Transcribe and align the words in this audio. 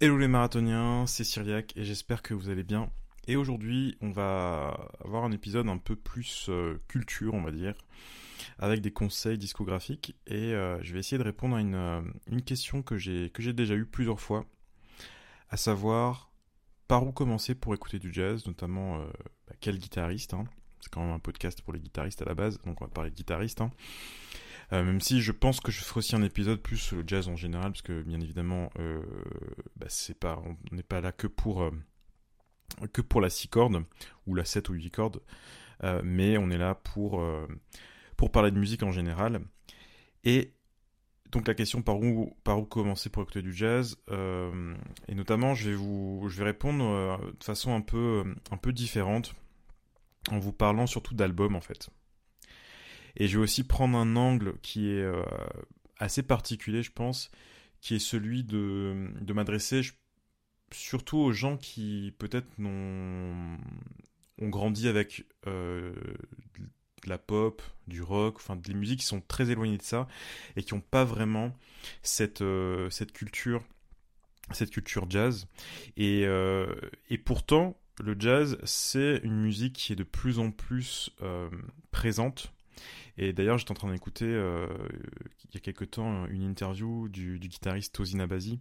Hello 0.00 0.18
les 0.18 0.26
marathoniens, 0.26 1.06
c'est 1.06 1.22
Cyriac 1.22 1.72
et 1.76 1.84
j'espère 1.84 2.20
que 2.20 2.34
vous 2.34 2.50
allez 2.50 2.64
bien. 2.64 2.90
Et 3.28 3.36
aujourd'hui, 3.36 3.96
on 4.00 4.10
va 4.10 4.90
avoir 5.04 5.22
un 5.22 5.30
épisode 5.30 5.68
un 5.68 5.78
peu 5.78 5.94
plus 5.94 6.46
euh, 6.48 6.82
culture, 6.88 7.32
on 7.32 7.42
va 7.42 7.52
dire, 7.52 7.74
avec 8.58 8.80
des 8.80 8.90
conseils 8.90 9.38
discographiques. 9.38 10.16
Et 10.26 10.52
euh, 10.52 10.82
je 10.82 10.92
vais 10.92 10.98
essayer 10.98 11.16
de 11.16 11.22
répondre 11.22 11.54
à 11.54 11.60
une, 11.60 11.76
euh, 11.76 12.02
une 12.26 12.42
question 12.42 12.82
que 12.82 12.96
j'ai 12.96 13.30
que 13.30 13.40
j'ai 13.40 13.52
déjà 13.52 13.74
eue 13.76 13.86
plusieurs 13.86 14.20
fois, 14.20 14.46
à 15.48 15.56
savoir 15.56 16.32
par 16.88 17.06
où 17.06 17.12
commencer 17.12 17.54
pour 17.54 17.72
écouter 17.72 18.00
du 18.00 18.12
jazz, 18.12 18.44
notamment 18.46 18.98
bah, 19.46 19.54
quel 19.60 19.78
guitariste. 19.78 20.34
Hein. 20.34 20.44
C'est 20.80 20.92
quand 20.92 21.02
même 21.02 21.14
un 21.14 21.20
podcast 21.20 21.62
pour 21.62 21.72
les 21.72 21.78
guitaristes 21.80 22.20
à 22.20 22.24
la 22.24 22.34
base, 22.34 22.60
donc 22.66 22.80
on 22.80 22.84
va 22.84 22.90
parler 22.90 23.10
de 23.10 23.16
guitariste. 23.16 23.60
Hein. 23.60 23.70
Euh, 24.72 24.82
même 24.82 25.00
si 25.00 25.20
je 25.20 25.32
pense 25.32 25.60
que 25.60 25.70
je 25.70 25.80
ferai 25.82 25.98
aussi 25.98 26.16
un 26.16 26.22
épisode 26.22 26.60
plus 26.60 26.76
sur 26.76 26.96
le 26.96 27.04
jazz 27.06 27.28
en 27.28 27.36
général, 27.36 27.72
parce 27.72 27.82
que 27.82 28.02
bien 28.02 28.20
évidemment, 28.20 28.70
euh, 28.78 29.02
bah, 29.76 30.42
on 30.44 30.74
n'est 30.74 30.82
pas 30.82 31.00
là 31.00 31.12
que 31.12 31.26
pour 31.26 31.62
euh, 31.62 31.70
la 33.20 33.30
6 33.30 33.48
cordes 33.48 33.84
ou 34.26 34.34
la 34.34 34.44
7 34.44 34.68
ou 34.68 34.74
8 34.74 34.90
cordes, 34.90 35.20
mais 36.02 36.38
on 36.38 36.50
est 36.50 36.58
là 36.58 36.74
pour 36.74 37.22
pour 38.16 38.30
parler 38.30 38.50
de 38.50 38.58
musique 38.58 38.82
en 38.82 38.90
général. 38.90 39.42
Et 40.24 40.54
donc 41.30 41.46
la 41.46 41.54
question 41.54 41.82
par 41.82 42.00
où 42.00 42.34
par 42.42 42.58
où 42.58 42.64
commencer 42.64 43.10
pour 43.10 43.22
écouter 43.22 43.42
du 43.42 43.52
jazz 43.52 43.98
et 45.08 45.14
notamment 45.14 45.54
je 45.54 45.68
vais 45.68 45.76
vous 45.76 46.26
je 46.28 46.38
vais 46.38 46.44
répondre 46.44 47.18
de 47.38 47.44
façon 47.44 47.74
un 47.74 47.82
peu 47.82 48.24
un 48.50 48.56
peu 48.56 48.72
différente 48.72 49.34
en 50.30 50.38
vous 50.38 50.52
parlant 50.52 50.86
surtout 50.86 51.14
d'albums 51.14 51.54
en 51.54 51.60
fait. 51.60 51.90
Et 53.16 53.28
je 53.28 53.38
vais 53.38 53.44
aussi 53.44 53.64
prendre 53.64 53.96
un 53.96 54.16
angle 54.16 54.54
qui 54.62 54.88
est 54.88 55.02
euh, 55.02 55.22
assez 55.98 56.22
particulier, 56.22 56.82
je 56.82 56.92
pense, 56.92 57.30
qui 57.80 57.94
est 57.94 58.00
celui 58.00 58.44
de, 58.44 59.10
m'adresser 59.32 59.82
surtout 60.72 61.18
aux 61.18 61.32
gens 61.32 61.56
qui 61.56 62.14
peut-être 62.18 62.48
ont 62.58 63.58
grandi 64.40 64.88
avec 64.88 65.24
euh, 65.46 65.94
de 67.04 67.08
la 67.08 67.18
pop, 67.18 67.62
du 67.86 68.02
rock, 68.02 68.36
enfin 68.36 68.56
des 68.56 68.74
musiques 68.74 69.00
qui 69.00 69.06
sont 69.06 69.20
très 69.20 69.50
éloignées 69.50 69.76
de 69.76 69.82
ça 69.82 70.08
et 70.56 70.62
qui 70.62 70.74
n'ont 70.74 70.80
pas 70.80 71.04
vraiment 71.04 71.56
cette, 72.02 72.40
euh, 72.40 72.88
culture 73.12 73.62
cette 74.50 74.70
culture 74.70 75.08
jazz. 75.08 75.46
Et 75.96 76.26
pourtant 77.24 77.78
le 78.02 78.16
jazz 78.18 78.58
c'est 78.64 79.20
une 79.22 79.40
musique 79.40 79.74
qui 79.74 79.92
est 79.92 79.96
de 79.96 80.02
plus 80.02 80.40
en 80.40 80.50
plus 80.50 81.14
présente 81.92 82.53
et 83.16 83.32
d'ailleurs, 83.32 83.58
j'étais 83.58 83.70
en 83.70 83.74
train 83.74 83.92
d'écouter 83.92 84.26
euh, 84.26 84.66
il 85.44 85.54
y 85.54 85.56
a 85.56 85.60
quelques 85.60 85.92
temps 85.92 86.26
une 86.26 86.42
interview 86.42 87.08
du, 87.08 87.38
guitariste 87.38 87.94
Tozina 87.94 88.26
Bazi, 88.26 88.58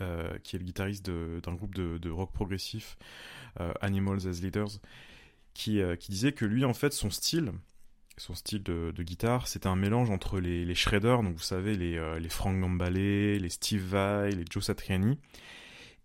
euh, 0.00 0.38
qui 0.38 0.56
est 0.56 0.58
le 0.58 0.64
guitariste 0.64 1.04
d'un 1.06 1.54
groupe 1.54 1.74
de, 1.74 2.10
rock 2.10 2.32
progressif, 2.32 2.96
euh, 3.60 3.72
Animals 3.80 4.26
as 4.26 4.40
Leaders, 4.40 4.80
qui, 5.52 5.80
qui, 5.98 6.10
disait 6.10 6.32
que 6.32 6.46
lui, 6.46 6.64
en 6.64 6.72
fait, 6.72 6.92
son 6.92 7.10
style, 7.10 7.52
son 8.16 8.34
style 8.34 8.62
de, 8.62 9.02
guitare, 9.02 9.48
c'était 9.48 9.66
un 9.66 9.76
mélange 9.76 10.10
entre 10.10 10.40
les, 10.40 10.64
les 10.64 10.74
shredders, 10.74 11.22
donc 11.22 11.34
vous 11.34 11.42
savez, 11.42 11.76
les, 11.76 12.18
les 12.18 12.28
Frank 12.30 12.58
Gambale, 12.58 12.94
les 12.94 13.48
Steve 13.50 13.82
Vai, 13.82 14.30
les 14.30 14.44
Joe 14.48 14.64
Satriani, 14.64 15.18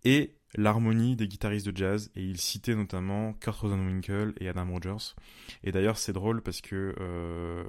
et 0.04 0.35
l'harmonie 0.54 1.16
des 1.16 1.28
guitaristes 1.28 1.68
de 1.68 1.76
jazz 1.76 2.10
et 2.14 2.22
il 2.22 2.38
citait 2.38 2.74
notamment 2.74 3.34
Kurt 3.34 3.58
Rosenwinkel 3.58 4.34
et 4.40 4.48
Adam 4.48 4.70
Rogers. 4.70 5.14
Et 5.64 5.72
d'ailleurs 5.72 5.98
c'est 5.98 6.12
drôle 6.12 6.42
parce 6.42 6.60
que 6.60 6.94
euh, 7.00 7.64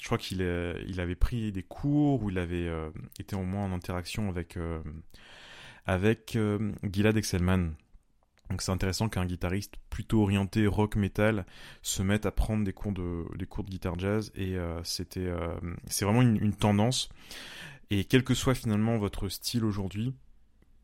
je 0.00 0.06
crois 0.06 0.18
qu'il 0.18 0.40
il 0.86 1.00
avait 1.00 1.14
pris 1.14 1.52
des 1.52 1.62
cours 1.62 2.22
ou 2.22 2.30
il 2.30 2.38
avait 2.38 2.68
euh, 2.68 2.90
été 3.18 3.36
au 3.36 3.44
moins 3.44 3.64
en 3.64 3.72
interaction 3.72 4.28
avec 4.28 4.56
euh, 4.56 4.80
avec 5.86 6.36
Gilad 6.92 7.16
Excelman. 7.16 7.72
Donc 8.50 8.62
c'est 8.62 8.72
intéressant 8.72 9.08
qu'un 9.08 9.26
guitariste 9.26 9.74
plutôt 9.90 10.22
orienté 10.22 10.66
rock 10.66 10.96
metal 10.96 11.46
se 11.82 12.02
mette 12.02 12.26
à 12.26 12.30
prendre 12.32 12.64
des 12.64 12.72
cours 12.72 12.92
de 12.92 13.24
des 13.36 13.46
cours 13.46 13.64
de 13.64 13.70
guitare 13.70 13.98
jazz 13.98 14.32
et 14.36 14.56
c'était 14.84 15.28
c'est 15.86 16.04
vraiment 16.04 16.22
une 16.22 16.54
tendance. 16.54 17.08
Et 17.90 18.04
quel 18.04 18.24
que 18.24 18.34
soit 18.34 18.54
finalement 18.54 18.98
votre 18.98 19.28
style 19.28 19.64
aujourd'hui, 19.64 20.12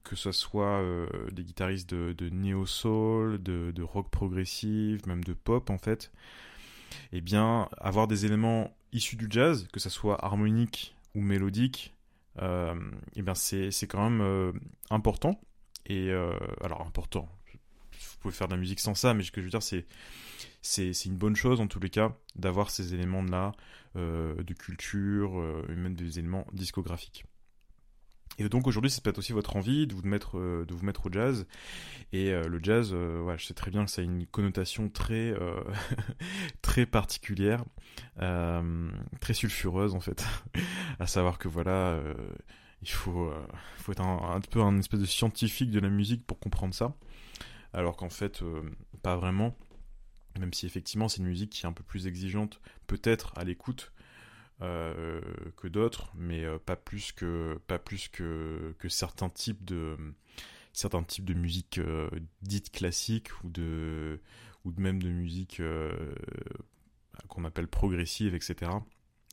que 0.05 0.17
ce 0.17 0.33
soit 0.33 0.81
euh, 0.81 1.07
des 1.31 1.45
guitaristes 1.45 1.91
de, 1.91 2.13
de 2.13 2.29
néo-soul, 2.29 3.43
de, 3.43 3.83
rock 3.83 4.11
progressif, 4.11 5.05
même 5.07 5.25
de 5.25 5.33
pop 5.33 5.71
en 5.71 5.79
fait, 5.79 6.13
eh 7.13 7.21
bien, 7.21 7.69
avoir 7.79 8.09
des 8.09 8.27
éléments 8.27 8.77
issus 8.93 9.17
du 9.17 9.27
jazz, 9.31 9.69
que 9.73 9.81
ce 9.81 9.91
soit 9.91 10.25
harmonique 10.25 10.95
ou 11.15 11.21
mélodique, 11.21 11.95
euh, 12.41 12.75
eh 13.17 13.23
bien, 13.23 13.35
c'est, 13.35 13.71
quand 13.89 14.11
même 14.11 14.21
euh, 14.21 14.53
important. 14.91 15.41
Et 15.87 16.13
alors, 16.63 16.83
important, 16.87 17.29
vous 17.53 18.19
pouvez 18.21 18.35
faire 18.35 18.47
de 18.47 18.55
la 18.55 18.61
musique 18.61 18.79
sans 18.79 18.95
ça, 18.95 19.15
mais 19.15 19.25
ce 19.25 19.33
que 19.33 19.41
je 19.41 19.47
veux 19.47 19.51
dire, 19.51 19.63
c'est, 19.63 19.85
c'est, 20.63 20.93
une 21.07 21.17
bonne 21.17 21.35
chose 21.35 21.61
en 21.61 21.67
tous 21.67 21.81
les 21.81 21.91
cas 21.91 22.17
d'avoir 22.37 22.71
ces 22.71 22.95
éléments-là 22.95 23.53
de 23.97 24.55
culture, 24.55 25.43
et 25.69 25.75
même 25.75 25.95
des 25.95 26.21
éléments 26.21 26.47
discographiques. 26.53 27.25
Et 28.39 28.49
donc 28.49 28.67
aujourd'hui, 28.67 28.91
c'est 28.91 29.03
peut-être 29.03 29.19
aussi 29.19 29.33
votre 29.33 29.57
envie 29.57 29.87
de 29.87 29.95
vous 29.95 30.03
mettre, 30.03 30.39
euh, 30.39 30.65
de 30.65 30.75
vous 30.75 30.85
mettre 30.85 31.07
au 31.07 31.13
jazz. 31.13 31.47
Et 32.13 32.31
euh, 32.31 32.49
le 32.49 32.61
jazz, 32.63 32.91
euh, 32.93 33.37
je 33.37 33.47
sais 33.47 33.55
très 33.55 33.71
bien 33.71 33.85
que 33.85 33.91
ça 33.91 34.01
a 34.01 34.05
une 34.05 34.27
connotation 34.27 34.89
très, 34.89 35.35
très 36.63 36.87
particulière, 36.87 37.65
très 38.17 39.35
sulfureuse 39.35 39.95
en 39.95 40.01
fait. 40.01 40.25
à 40.99 41.07
savoir 41.07 41.39
que 41.39 41.49
voilà, 41.49 42.01
il 42.83 42.91
faut, 42.91 43.33
faut 43.77 43.93
être 43.93 44.03
un, 44.03 44.41
peu 44.41 44.61
un 44.61 44.79
espèce 44.79 45.01
de 45.01 45.07
scientifique 45.07 45.71
de 45.71 45.81
la 45.81 45.89
musique 45.89 46.27
pour 46.27 46.39
comprendre 46.39 46.75
ça. 46.75 46.95
Alors 47.73 47.97
qu'en 47.97 48.11
fait, 48.11 48.43
pas 49.03 49.17
vraiment. 49.17 49.57
Même 50.39 50.53
si 50.55 50.65
effectivement 50.67 51.09
c'est 51.09 51.19
une 51.19 51.27
musique 51.27 51.51
qui 51.51 51.65
est 51.65 51.69
un 51.69 51.73
peu 51.73 51.85
plus 51.85 52.07
exigeante, 52.07 52.61
peut-être 52.87 53.33
à 53.37 53.45
l'écoute, 53.45 53.93
euh, 53.97 54.02
que 54.61 55.69
d'autres, 55.69 56.13
mais 56.15 56.45
euh, 56.45 56.59
pas 56.59 56.77
plus 56.77 57.13
que 57.13 57.59
pas 57.67 57.79
plus 57.79 58.09
que, 58.09 58.75
que 58.79 58.89
certains 58.89 59.29
types 59.29 59.65
de 59.65 59.97
certains 60.73 61.03
types 61.03 61.25
de 61.25 61.35
musique 61.35 61.79
euh, 61.79 62.09
dite 62.43 62.71
classique 62.71 63.29
ou 63.43 63.51
de 63.51 64.21
ou 64.65 64.71
de 64.71 64.81
même 64.81 65.03
de 65.03 65.11
musique 65.11 65.61
qu'on 67.29 67.45
appelle 67.45 67.67
progressive, 67.67 68.35
etc. 68.35 68.71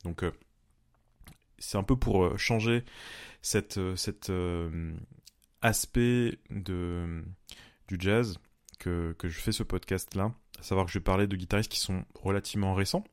Donc 0.02 0.24
c'est 1.58 1.78
un 1.78 1.84
peu 1.84 1.96
pour 1.96 2.36
changer 2.36 2.84
cette, 3.42 3.78
cet 3.94 4.32
aspect 5.62 6.38
de, 6.50 7.22
du 7.86 7.96
jazz 7.98 8.38
que, 8.80 9.14
que 9.18 9.28
je 9.28 9.38
fais 9.38 9.52
ce 9.52 9.62
podcast 9.62 10.16
là, 10.16 10.34
à 10.58 10.62
savoir 10.62 10.86
que 10.86 10.92
je 10.92 10.98
vais 10.98 11.04
parler 11.04 11.26
de 11.26 11.36
guitaristes 11.36 11.70
qui 11.70 11.78
sont 11.78 12.04
relativement 12.14 12.74
récents, 12.74 13.04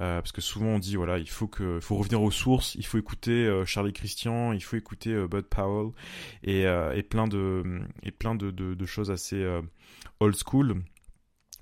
euh, 0.00 0.20
parce 0.20 0.32
que 0.32 0.40
souvent 0.40 0.70
on 0.70 0.78
dit 0.80 0.96
voilà 0.96 1.18
il 1.18 1.28
faut 1.28 1.46
que 1.46 1.78
faut 1.78 1.94
revenir 1.94 2.20
aux 2.20 2.32
sources 2.32 2.74
il 2.74 2.84
faut 2.84 2.98
écouter 2.98 3.46
euh, 3.46 3.64
Charlie 3.64 3.92
Christian 3.92 4.52
il 4.52 4.60
faut 4.60 4.76
écouter 4.76 5.10
euh, 5.10 5.28
Bud 5.28 5.44
Powell 5.44 5.92
et, 6.42 6.62
et, 6.62 7.02
plein 7.04 7.28
de 7.28 7.80
et 8.02 8.10
plein 8.10 8.34
de, 8.34 8.50
de, 8.50 8.86
choses 8.86 9.12
assez 9.12 9.46
old 10.18 10.36
school 10.36 10.82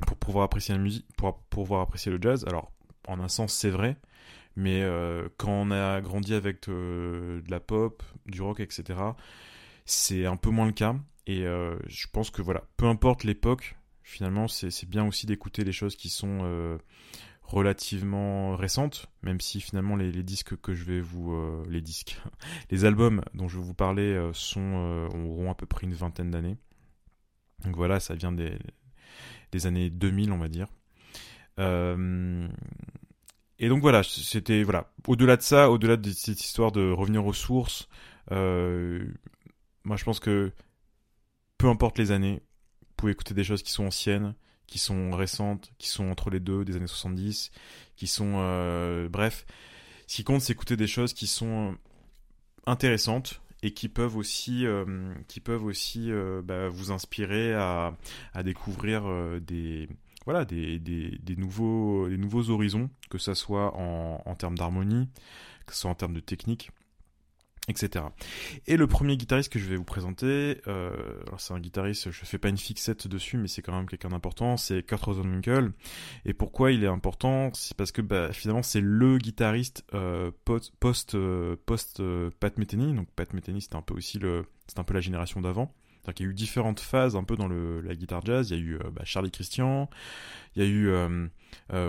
pour 0.07 0.17
pouvoir 0.17 0.45
apprécier 0.45 0.75
la 0.75 0.81
musique 0.81 1.07
pour, 1.17 1.43
pouvoir 1.45 1.83
apprécier 1.83 2.11
le 2.11 2.19
jazz. 2.21 2.45
Alors 2.49 2.73
en 3.07 3.21
un 3.21 3.29
sens 3.29 3.53
c'est 3.53 3.71
vrai 3.71 3.99
mais 4.57 4.83
quand 5.37 5.53
on 5.53 5.71
a 5.71 6.01
grandi 6.01 6.35
avec 6.35 6.69
de 6.69 7.43
la 7.49 7.61
pop 7.61 8.03
du 8.27 8.41
rock 8.41 8.61
etc 8.61 8.99
c'est 9.85 10.25
un 10.25 10.37
peu 10.37 10.51
moins 10.51 10.67
le 10.67 10.73
cas 10.73 10.97
et 11.27 11.43
je 11.43 12.07
pense 12.13 12.31
que 12.31 12.41
voilà 12.41 12.65
peu 12.79 12.87
importe 12.87 13.25
l'époque 13.25 13.77
finalement 14.03 14.49
c'est 14.49 14.89
bien 14.89 15.07
aussi 15.07 15.27
d'écouter 15.27 15.65
les 15.65 15.73
choses 15.73 15.97
qui 15.97 16.09
sont 16.09 16.79
relativement 17.43 18.57
récente, 18.57 19.07
même 19.23 19.41
si 19.41 19.61
finalement 19.61 19.97
les, 19.97 20.23
disques 20.23 20.57
que 20.57 20.75
je 20.75 20.85
vais 20.85 21.01
vous... 21.01 21.33
Euh, 21.33 21.65
les 21.69 21.81
disques, 21.81 22.21
les 22.71 22.85
albums 22.85 23.23
dont 23.35 23.49
je 23.49 23.59
vais 23.59 23.65
vous 23.65 23.75
parler 23.75 24.15
euh, 24.15 24.33
sont, 24.33 24.61
euh, 24.61 25.09
auront 25.09 25.51
à 25.51 25.55
peu 25.55 25.67
près 25.67 25.87
une 25.87 25.95
vingtaine 25.95 26.31
d'années. 26.31 26.57
Donc 27.65 27.77
voilà, 27.77 28.01
ça 28.01 28.15
vient 28.15 28.33
des, 28.33 28.59
des 29.53 29.67
années 29.67 29.91
2000, 29.91 30.33
on 30.33 30.39
va 30.39 30.49
dire. 30.49 30.69
et 31.59 33.69
donc 33.69 33.83
voilà, 33.83 34.03
c'était... 34.03 34.63
Voilà, 34.63 34.93
au-delà 35.07 35.37
de 35.37 35.43
ça, 35.43 35.71
au-delà 35.71 35.97
de 35.97 36.11
cette 36.11 36.41
histoire 36.41 36.73
de 36.73 36.91
revenir 36.91 37.27
aux 37.27 37.33
sources, 37.33 37.89
moi 38.31 39.97
je 39.97 40.05
pense 40.05 40.21
que 40.21 40.53
peu 41.59 41.69
importe 41.69 41.99
les 41.99 42.11
années, 42.11 42.43
vous 42.81 42.95
pouvez 42.97 43.13
écouter 43.13 43.35
des 43.35 43.45
choses 43.45 43.63
qui 43.63 43.71
sont 43.71 43.87
anciennes, 43.87 44.35
qui 44.67 44.79
sont 44.79 45.11
récentes, 45.13 45.73
qui 45.79 45.89
sont 45.89 46.09
entre 46.09 46.31
les 46.31 46.41
deux, 46.41 46.65
des 46.65 46.77
années 46.77 46.87
70, 46.87 47.51
qui 47.97 48.07
sont... 48.07 48.35
Euh, 48.37 49.09
bref, 49.09 49.47
ce 50.07 50.17
qui 50.17 50.25
compte, 50.25 50.41
c'est 50.41 50.53
écouter 50.53 50.77
des 50.77 50.87
choses 50.87 51.13
qui 51.13 51.27
sont 51.27 51.77
intéressantes 52.67 53.43
et 53.63 53.73
qui 53.73 53.89
peuvent 53.89 54.17
aussi, 54.17 54.67
euh, 54.67 55.15
qui 55.29 55.41
peuvent 55.41 55.65
aussi 55.65 56.11
euh, 56.11 56.43
bah, 56.43 56.69
vous 56.69 56.91
inspirer 56.91 57.55
à, 57.55 57.93
découvrir 58.43 59.05
des, 59.41 59.89
voilà, 60.25 60.45
des, 60.45 60.79
des, 60.79 61.37
nouveaux, 61.37 62.09
des 62.09 62.17
nouveaux 62.17 62.51
horizons, 62.51 62.91
que 63.11 63.19
ce 63.19 63.35
soit 63.35 63.77
en, 63.77 64.23
en 64.25 64.35
termes 64.35 64.59
d'harmonie, 64.59 65.09
que 65.67 65.75
ce 65.75 65.83
soit 65.83 65.91
en 65.91 65.95
termes 65.95 66.15
de 66.15 66.21
technique. 66.21 66.71
Etc. 67.69 68.05
Et 68.67 68.77
le 68.77 68.87
premier 68.87 69.17
guitariste 69.17 69.53
que 69.53 69.59
je 69.59 69.67
vais 69.67 69.77
vous 69.77 69.85
présenter, 69.85 70.61
euh, 70.67 70.91
c'est 71.39 71.55
un 71.55 71.61
guitariste, 71.61 72.11
je 72.11 72.25
fais 72.25 72.39
pas 72.39 72.49
une 72.49 72.59
fixette 72.59 73.07
dessus, 73.07 73.37
mais 73.37 73.47
c'est 73.47 73.63
quand 73.63 73.73
même 73.73 73.89
quelqu'un 73.89 74.09
d'important, 74.09 74.57
c'est 74.57 74.83
Kurt 74.83 75.05
Rosenwinkel. 75.05 75.73
Et 76.25 76.35
pourquoi 76.35 76.73
il 76.73 76.83
est 76.83 76.89
important? 76.89 77.51
C'est 77.55 77.77
parce 77.77 77.93
que 77.93 78.03
bah, 78.03 78.33
finalement 78.33 78.63
c'est 78.63 78.81
le 78.81 79.19
guitariste 79.19 79.85
euh, 79.95 80.33
post 80.45 80.73
post, 80.81 81.15
euh, 81.15 81.57
post 81.65 82.01
euh, 82.01 82.31
Pat 82.41 82.57
Metheny. 82.59 82.95
Donc 82.95 83.09
Pat 83.15 83.33
Metheny 83.33 83.61
c'était 83.61 83.77
un 83.77 83.83
peu 83.83 83.95
aussi 83.95 84.19
le, 84.19 84.45
c'est 84.67 84.79
un 84.81 84.85
peu 84.85 84.95
la 84.95 85.01
génération 85.01 85.41
d'avant. 85.41 85.73
Il 86.19 86.25
y 86.25 86.27
a 86.27 86.31
eu 86.31 86.35
différentes 86.35 86.81
phases 86.81 87.15
un 87.15 87.23
peu 87.23 87.37
dans 87.37 87.47
le, 87.47 87.81
la 87.81 87.95
guitare 87.95 88.25
jazz. 88.25 88.51
Il 88.51 88.57
y 88.57 88.61
a 88.61 88.63
eu 88.63 88.75
euh, 88.75 88.91
bah, 88.91 89.03
Charlie 89.05 89.31
Christian, 89.31 89.89
il 90.57 90.65
y 90.65 90.67
a 90.67 90.69
eu 90.69 90.91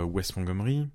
Wes 0.04 0.36
Montgomery, 0.36 0.88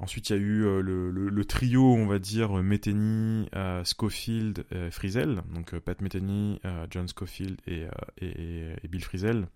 Ensuite, 0.00 0.30
il 0.30 0.32
y 0.32 0.38
a 0.38 0.38
eu 0.38 0.64
euh, 0.64 0.80
le, 0.80 1.44
trio, 1.44 1.94
on 1.94 2.06
va 2.06 2.18
dire, 2.18 2.54
Metheny, 2.54 3.46
euh, 3.54 3.84
Schofield, 3.84 4.64
euh, 4.72 4.90
Frizzell. 4.90 5.42
Donc 5.54 5.78
Pat 5.78 6.00
Metheny, 6.00 6.58
John 6.90 7.06
Schofield 7.06 7.60
et, 7.66 7.86
Bill 8.88 9.04
Frizzell. 9.04 9.46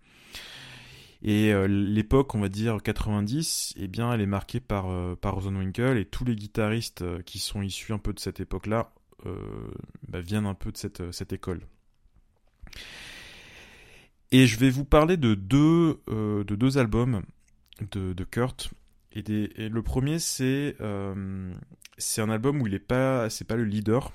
Et 1.23 1.55
l'époque, 1.67 2.35
on 2.35 2.41
va 2.41 2.51
dire 2.51 2.83
90, 2.83 3.75
eh 3.79 3.89
bien, 3.89 4.13
elle 4.13 4.21
est 4.21 4.27
marquée 4.27 4.61
par, 4.61 5.17
par 5.17 5.37
Rosenwinkel 5.37 5.97
et 5.97 6.05
tous 6.05 6.27
les 6.27 6.37
guitaristes 6.37 7.03
qui 7.25 7.39
sont 7.39 7.63
issus 7.63 7.95
un 7.95 7.99
peu 7.99 8.13
de 8.13 8.21
cette 8.21 8.41
époque-là 8.41 8.93
bah, 10.07 10.21
viennent 10.21 10.45
un 10.45 10.55
peu 10.55 10.71
de 10.71 10.77
cette, 10.77 11.11
cette 11.13 11.33
école. 11.33 11.63
Et 14.33 14.47
je 14.47 14.59
vais 14.59 14.69
vous 14.69 14.85
parler 14.85 15.17
de 15.17 15.35
deux, 15.35 16.03
de 16.09 16.55
deux 16.55 16.77
albums 16.77 17.23
de 17.91 18.25
Kurt 18.25 18.75
et, 19.15 19.69
le 19.69 19.83
premier, 19.83 20.19
c'est 20.19 20.77
euh, 20.81 21.55
c'est 21.99 22.21
un 22.21 22.31
album 22.31 22.61
où 22.61 22.67
il 22.67 22.75
est 22.75 22.81
pas, 22.81 23.31
c'est 23.31 23.45
pas 23.45 23.55
le 23.55 23.65
leader, 23.65 24.13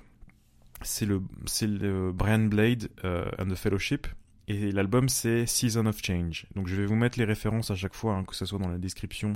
c'est 0.81 1.05
le 1.05 1.21
le 1.61 2.11
Brian 2.11 2.39
Blade 2.39 2.89
euh, 3.05 3.29
and 3.39 3.47
the 3.47 3.55
Fellowship. 3.55 4.07
Et 4.47 4.71
l'album 4.71 5.09
c'est 5.09 5.45
Season 5.45 5.85
of 5.85 6.03
Change. 6.03 6.47
Donc 6.55 6.67
je 6.67 6.75
vais 6.75 6.85
vous 6.85 6.95
mettre 6.95 7.19
les 7.19 7.25
références 7.25 7.71
à 7.71 7.75
chaque 7.75 7.93
fois, 7.93 8.15
hein, 8.15 8.25
que 8.25 8.35
ce 8.35 8.45
soit 8.45 8.59
dans 8.59 8.67
la 8.67 8.79
description 8.79 9.33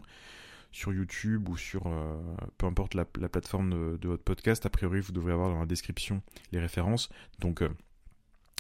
sur 0.72 0.92
YouTube 0.92 1.48
ou 1.50 1.56
sur 1.56 1.86
euh, 1.86 2.20
peu 2.58 2.66
importe 2.66 2.96
la, 2.96 3.06
la 3.20 3.30
plateforme 3.30 3.98
de, 4.00 4.08
votre 4.08 4.24
podcast. 4.24 4.66
A 4.66 4.70
priori, 4.70 5.00
vous 5.02 5.12
devrez 5.12 5.32
avoir 5.32 5.50
dans 5.50 5.60
la 5.60 5.68
description 5.68 6.24
les 6.52 6.60
références. 6.60 7.10
Donc 7.40 7.64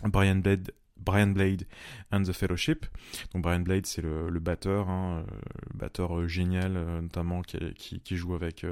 Brian 0.03 0.35
Blade 0.35 0.71
Brian 1.03 1.27
Blade 1.27 1.67
and 2.11 2.23
the 2.23 2.31
Fellowship. 2.31 2.85
Donc 3.33 3.43
Brian 3.43 3.59
Blade, 3.59 3.85
c'est 3.85 4.01
le, 4.01 4.29
le, 4.29 4.39
batteur, 4.39 4.89
hein, 4.89 5.23
euh, 5.27 5.35
le 5.71 5.77
batteur 5.77 6.17
euh, 6.17 6.27
génial, 6.27 6.77
euh, 6.77 7.01
notamment 7.01 7.41
qui, 7.41 8.01
joue 8.15 8.35
avec 8.35 8.65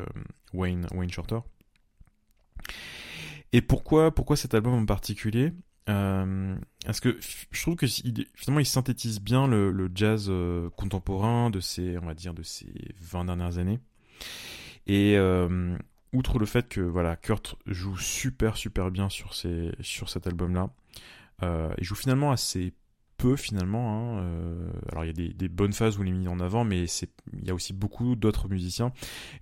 Wayne, 0.53 0.87
Wayne 0.93 1.11
Shorter. 1.11 1.39
Et 3.53 3.61
pourquoi, 3.61 4.13
pourquoi 4.13 4.35
cet 4.35 4.53
album 4.53 4.73
en 4.73 4.85
particulier? 4.85 5.51
Parce 5.85 7.01
que 7.01 7.17
je 7.19 7.61
trouve 7.61 7.75
que 7.75 7.85
finalement 7.85 8.61
il 8.61 8.65
synthétise 8.65 9.19
bien 9.19 9.45
le, 9.45 9.91
jazz 9.93 10.31
contemporain 10.77 11.49
de 11.49 11.59
ces, 11.59 11.97
on 11.97 12.05
va 12.05 12.13
dire, 12.13 12.33
de 12.33 12.43
ces 12.43 12.71
20 13.01 13.25
dernières 13.25 13.57
années. 13.57 13.79
Et 14.87 15.17
outre 16.13 16.39
le 16.39 16.45
fait 16.45 16.67
que 16.67 16.81
voilà, 16.81 17.15
Kurt 17.15 17.55
joue 17.65 17.97
super 17.97 18.57
super 18.57 18.91
bien 18.91 19.09
sur, 19.09 19.33
cet 19.33 20.27
album-là, 20.27 20.69
euh, 21.43 21.73
il 21.77 21.83
joue 21.83 21.95
finalement 21.95 22.31
assez 22.31 22.73
peu 23.21 23.35
finalement. 23.35 24.17
Hein. 24.17 24.23
Euh, 24.23 24.71
alors 24.91 25.05
il 25.05 25.07
y 25.07 25.09
a 25.11 25.13
des, 25.13 25.29
des, 25.29 25.47
bonnes 25.47 25.73
phases 25.73 25.97
où 25.97 26.03
il 26.03 26.09
est 26.09 26.11
mis 26.11 26.27
en 26.27 26.39
avant, 26.39 26.63
mais 26.63 26.85
il 27.33 27.45
y 27.45 27.51
a 27.51 27.53
aussi 27.53 27.71
beaucoup 27.71 28.15
d'autres 28.15 28.49
musiciens. 28.49 28.91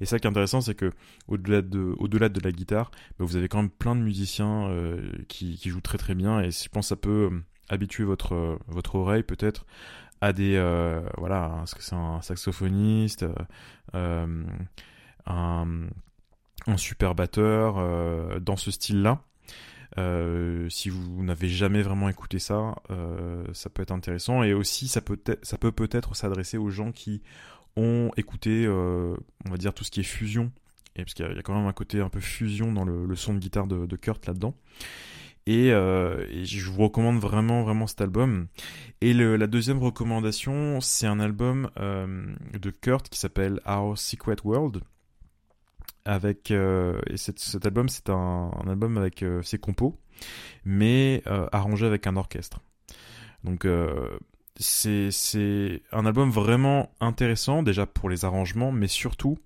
Et 0.01 0.05
ça 0.05 0.19
qui 0.19 0.27
est 0.27 0.29
intéressant, 0.29 0.61
c'est 0.61 0.75
que 0.75 0.91
au-delà 1.27 1.61
de, 1.61 1.95
au-delà 1.97 2.29
de 2.29 2.39
la 2.41 2.51
guitare, 2.51 2.91
bah, 3.17 3.25
vous 3.25 3.37
avez 3.37 3.47
quand 3.47 3.61
même 3.61 3.71
plein 3.71 3.95
de 3.95 4.01
musiciens 4.01 4.67
euh, 4.69 5.09
qui, 5.29 5.57
qui, 5.57 5.69
jouent 5.69 5.81
très 5.81 5.97
très 5.97 6.13
bien. 6.13 6.41
Et 6.41 6.51
je 6.51 6.69
pense 6.69 6.85
que 6.85 6.89
ça 6.89 6.95
peut 6.97 7.29
euh, 7.31 7.43
habituer 7.69 8.03
votre 8.03 8.59
votre 8.67 8.95
oreille 8.95 9.23
peut-être 9.23 9.65
à 10.21 10.33
des 10.33 10.55
euh, 10.57 11.01
voilà, 11.17 11.49
parce 11.59 11.73
que 11.73 11.81
c'est 11.81 11.95
un 11.95 12.21
saxophoniste, 12.21 13.25
euh, 13.95 14.43
un, 15.25 15.87
un 16.67 16.77
super 16.77 17.15
batteur 17.15 18.41
dans 18.41 18.57
ce 18.57 18.71
style-là. 18.71 19.23
Euh, 19.97 20.69
si 20.69 20.89
vous 20.89 21.23
n'avez 21.23 21.49
jamais 21.49 21.81
vraiment 21.81 22.09
écouté 22.09 22.39
ça, 22.39 22.75
euh, 22.91 23.43
ça 23.53 23.69
peut 23.69 23.81
être 23.81 23.91
intéressant. 23.91 24.43
Et 24.43 24.53
aussi, 24.53 24.87
ça 24.87 25.01
peut, 25.01 25.17
peut 25.17 25.71
peut-être 25.71 26.15
s'adresser 26.15 26.57
aux 26.57 26.69
gens 26.69 26.91
qui 26.91 27.21
ont 27.75 28.11
écouté, 28.17 28.65
euh, 28.65 29.15
on 29.45 29.49
va 29.49 29.57
dire, 29.57 29.73
tout 29.73 29.83
ce 29.83 29.91
qui 29.91 30.01
est 30.01 30.03
fusion. 30.03 30.51
Et 30.95 31.03
parce 31.03 31.13
qu'il 31.13 31.25
y, 31.25 31.39
a 31.39 31.41
quand 31.41 31.55
même 31.55 31.67
un 31.67 31.73
côté 31.73 32.01
un 32.01 32.09
peu 32.09 32.19
fusion 32.19 32.71
dans 32.73 32.83
le, 32.83 33.15
son 33.15 33.33
de 33.33 33.39
guitare 33.39 33.67
de, 33.67 33.95
Kurt 33.95 34.25
là-dedans. 34.27 34.55
Et, 35.45 35.69
je 35.69 36.69
vous 36.69 36.83
recommande 36.83 37.19
vraiment 37.19 37.63
vraiment 37.63 37.87
cet 37.87 38.01
album. 38.01 38.47
Et 39.01 39.13
la 39.13 39.47
deuxième 39.47 39.79
recommandation, 39.79 40.81
c'est 40.81 41.07
un 41.07 41.19
album 41.19 41.69
de 41.77 42.69
Kurt 42.69 43.07
qui 43.07 43.19
s'appelle 43.19 43.61
Our 43.65 43.97
Secret 43.97 44.37
World 44.43 44.81
avec 46.09 46.49
euh, 46.49 46.99
et 47.07 47.17
cet, 47.17 47.63
album 47.67 47.87
c'est 47.87 48.09
un, 48.09 48.49
album 48.67 48.97
avec 48.97 49.21
euh, 49.21 49.43
ses 49.43 49.59
compos 49.59 49.95
mais 50.65 51.21
euh, 51.27 51.47
arrangé 51.51 51.85
avec 51.85 52.07
un 52.07 52.15
orchestre. 52.15 52.61
Donc 53.43 53.65
c'est 54.57 55.81
un 55.93 56.05
album 56.05 56.31
vraiment 56.31 56.91
intéressant 56.99 57.63
déjà 57.63 57.85
pour 57.85 58.09
les 58.09 58.25
arrangements 58.25 58.71
mais 58.71 58.87
surtout 58.87 59.37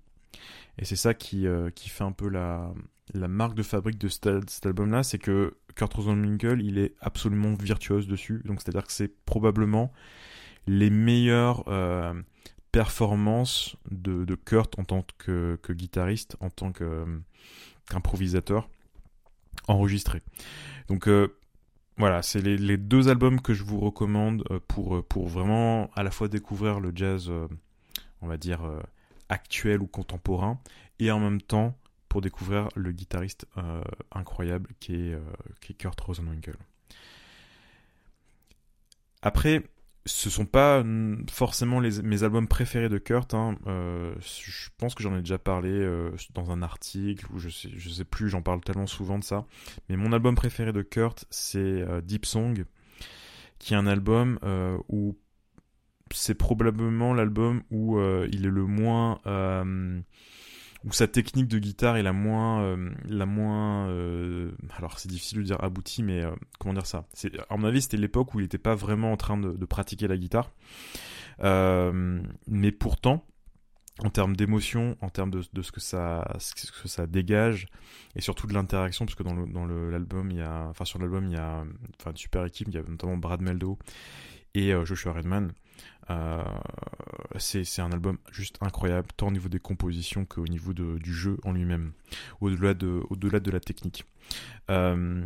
et 0.78 0.84
c'est 0.84 0.96
ça 0.96 1.14
qui 1.14 1.46
qui 1.76 1.88
fait 1.90 2.02
un 2.02 2.12
peu 2.12 2.28
la 2.28 2.72
la 3.12 3.28
marque 3.28 3.54
de 3.54 3.62
fabrique 3.62 3.98
de 3.98 4.08
cet, 4.08 4.50
cet 4.50 4.66
album 4.66 4.90
là 4.90 5.04
c'est 5.04 5.18
que 5.18 5.58
Kurt 5.76 5.92
Rosenwinkel 5.94 6.62
il 6.62 6.78
est 6.78 6.94
absolument 7.00 7.54
virtuose 7.54 8.08
dessus. 8.08 8.42
Donc 8.46 8.60
c'est 8.60 8.70
à 8.70 8.72
dire 8.72 8.86
que 8.86 8.92
c'est 8.92 9.14
probablement 9.26 9.92
les 10.66 10.90
meilleurs 10.90 11.64
performance 12.74 13.76
de, 13.92 14.34
Kurt 14.34 14.76
en 14.80 14.84
tant 14.84 15.06
que, 15.18 15.56
guitariste, 15.70 16.36
en 16.40 16.50
tant 16.50 16.72
qu'improvisateur 16.72 18.68
enregistré. 19.68 20.22
Donc 20.88 21.06
euh, 21.06 21.38
voilà, 21.98 22.22
c'est 22.22 22.42
les, 22.42 22.76
deux 22.76 23.08
albums 23.08 23.40
que 23.40 23.54
je 23.54 23.62
vous 23.62 23.78
recommande 23.78 24.42
euh, 24.50 24.58
pour, 24.66 24.96
euh, 24.96 25.02
pour 25.02 25.28
vraiment 25.28 25.88
à 25.94 26.02
la 26.02 26.10
fois 26.10 26.26
découvrir 26.26 26.80
le 26.80 26.90
jazz, 26.92 27.30
on 28.20 28.26
va 28.26 28.36
dire, 28.38 28.68
actuel 29.28 29.80
ou 29.80 29.86
contemporain, 29.86 30.58
et 30.98 31.12
en 31.12 31.20
même 31.20 31.40
temps 31.40 31.78
pour 32.08 32.22
découvrir 32.22 32.70
le 32.74 32.90
guitariste 32.90 33.46
incroyable 34.10 34.70
qui 34.80 34.94
est, 34.96 35.16
qui 35.60 35.72
est 35.72 35.76
Kurt 35.76 36.00
Rosenwinkel. 36.00 36.56
Après, 39.22 39.62
ce 40.06 40.28
sont 40.28 40.44
pas 40.44 40.84
forcément 41.30 41.80
mes 41.80 42.22
albums 42.22 42.46
préférés 42.46 42.90
de 42.90 42.98
Kurt. 42.98 43.32
Hein. 43.32 43.56
Euh, 43.66 44.14
je 44.20 44.68
pense 44.76 44.94
que 44.94 45.02
j'en 45.02 45.16
ai 45.16 45.20
déjà 45.20 45.38
parlé 45.38 45.70
euh, 45.70 46.10
dans 46.34 46.50
un 46.50 46.62
article 46.62 47.26
ou 47.32 47.38
je 47.38 47.48
sais, 47.48 47.70
je 47.74 47.88
sais 47.88 48.04
plus. 48.04 48.28
J'en 48.28 48.42
parle 48.42 48.60
tellement 48.60 48.86
souvent 48.86 49.18
de 49.18 49.24
ça. 49.24 49.46
Mais 49.88 49.96
mon 49.96 50.12
album 50.12 50.34
préféré 50.34 50.72
de 50.72 50.82
Kurt, 50.82 51.24
c'est 51.30 51.58
euh, 51.58 52.02
Deep 52.02 52.26
Song, 52.26 52.64
qui 53.58 53.72
est 53.72 53.76
un 53.76 53.86
album 53.86 54.38
où 54.88 55.18
c'est 56.12 56.34
probablement 56.34 57.14
l'album 57.14 57.62
où 57.70 57.98
il 57.98 58.44
est 58.44 58.50
le 58.50 58.66
moins 58.66 59.20
où 60.84 60.92
sa 60.92 61.08
technique 61.08 61.48
de 61.48 61.58
guitare 61.58 61.96
est 61.96 62.02
la 62.02 62.12
moins, 62.12 62.62
euh, 62.62 62.90
la 63.08 63.26
moins, 63.26 63.88
euh, 63.88 64.50
alors 64.76 64.98
c'est 64.98 65.08
difficile 65.08 65.38
de 65.38 65.44
dire 65.44 65.62
abouti, 65.64 66.02
mais 66.02 66.22
euh, 66.22 66.32
comment 66.58 66.74
dire 66.74 66.86
ça? 66.86 67.06
C'est, 67.14 67.32
à 67.48 67.56
mon 67.56 67.66
avis, 67.66 67.82
c'était 67.82 67.96
l'époque 67.96 68.34
où 68.34 68.40
il 68.40 68.42
n'était 68.42 68.58
pas 68.58 68.74
vraiment 68.74 69.12
en 69.12 69.16
train 69.16 69.38
de, 69.38 69.64
pratiquer 69.64 70.06
la 70.08 70.16
guitare, 70.18 70.50
mais 71.40 72.70
pourtant, 72.72 73.24
en 74.00 74.10
termes 74.10 74.36
d'émotion, 74.36 74.96
en 75.00 75.08
termes 75.08 75.30
de, 75.30 75.62
ce 75.62 75.72
que 75.72 75.80
ça, 75.80 76.36
ce 76.38 76.54
que 76.54 76.88
ça 76.88 77.06
dégage, 77.06 77.66
et 78.14 78.20
surtout 78.20 78.46
de 78.46 78.52
l'interaction, 78.52 79.06
parce 79.06 79.14
que 79.14 79.22
dans 79.22 79.34
le, 79.34 79.46
dans 79.46 79.64
l'album, 79.64 80.30
il 80.30 80.36
y 80.36 80.42
a, 80.42 80.66
enfin 80.68 80.84
sur 80.84 80.98
l'album, 80.98 81.26
il 81.26 81.32
y 81.32 81.38
a, 81.38 81.64
enfin 81.98 82.10
une 82.10 82.16
super 82.16 82.44
équipe, 82.44 82.68
il 82.68 82.74
y 82.74 82.78
a 82.78 82.82
notamment 82.82 83.16
Brad 83.16 83.40
Meldo 83.40 83.78
et 84.54 84.72
Joshua 84.84 85.14
Redman. 85.14 85.50
Euh, 86.10 86.42
c'est 87.38 87.80
un 87.80 87.90
album 87.92 88.18
juste 88.30 88.58
incroyable, 88.60 89.08
tant 89.16 89.28
au 89.28 89.32
niveau 89.32 89.48
des 89.48 89.58
compositions 89.58 90.24
qu'au 90.24 90.44
niveau 90.44 90.72
du 90.72 91.12
jeu 91.12 91.38
en 91.44 91.52
lui-même, 91.52 91.92
au-delà 92.40 92.74
de, 92.74 93.50
la 93.50 93.60
technique. 93.60 94.04
Euh, 94.70 95.24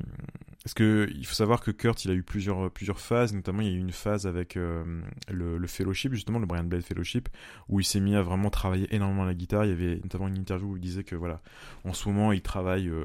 parce 0.63 0.75
que 0.75 1.09
il 1.15 1.25
faut 1.27 1.35
savoir 1.35 1.61
que 1.61 1.71
Kurt, 1.71 2.05
il 2.05 2.11
a 2.11 2.15
eu 2.15 2.23
plusieurs, 2.23 2.71
phases, 2.99 3.33
notamment 3.33 3.63
il 3.63 3.69
y 3.69 3.71
a 3.71 3.75
eu 3.75 3.79
une 3.79 3.93
phase 3.93 4.27
avec 4.27 4.57
euh, 4.57 5.03
le, 5.29 5.67
Fellowship, 5.67 6.13
justement, 6.15 6.39
le 6.39 6.47
Brian 6.47 6.65
Blade 6.65 6.83
Fellowship, 6.83 7.29
où 7.69 7.81
il 7.81 7.85
s'est 7.85 8.01
mis 8.01 8.17
à 8.17 8.23
vraiment 8.23 8.51
travailler 8.51 8.93
énormément 8.95 9.25
la 9.25 9.35
guitare. 9.35 9.65
Il 9.65 9.71
y 9.71 9.73
avait 9.73 9.97
notamment 9.97 10.29
une 10.29 10.39
interview 10.39 10.73
où 10.73 10.77
il 10.77 10.83
disait 10.83 11.05
que 11.05 11.15
voilà, 11.15 11.43
en 11.85 11.93
ce 11.93 12.09
moment, 12.09 12.33
il 12.33 12.43
travaille, 12.43 12.89
euh, 12.89 13.05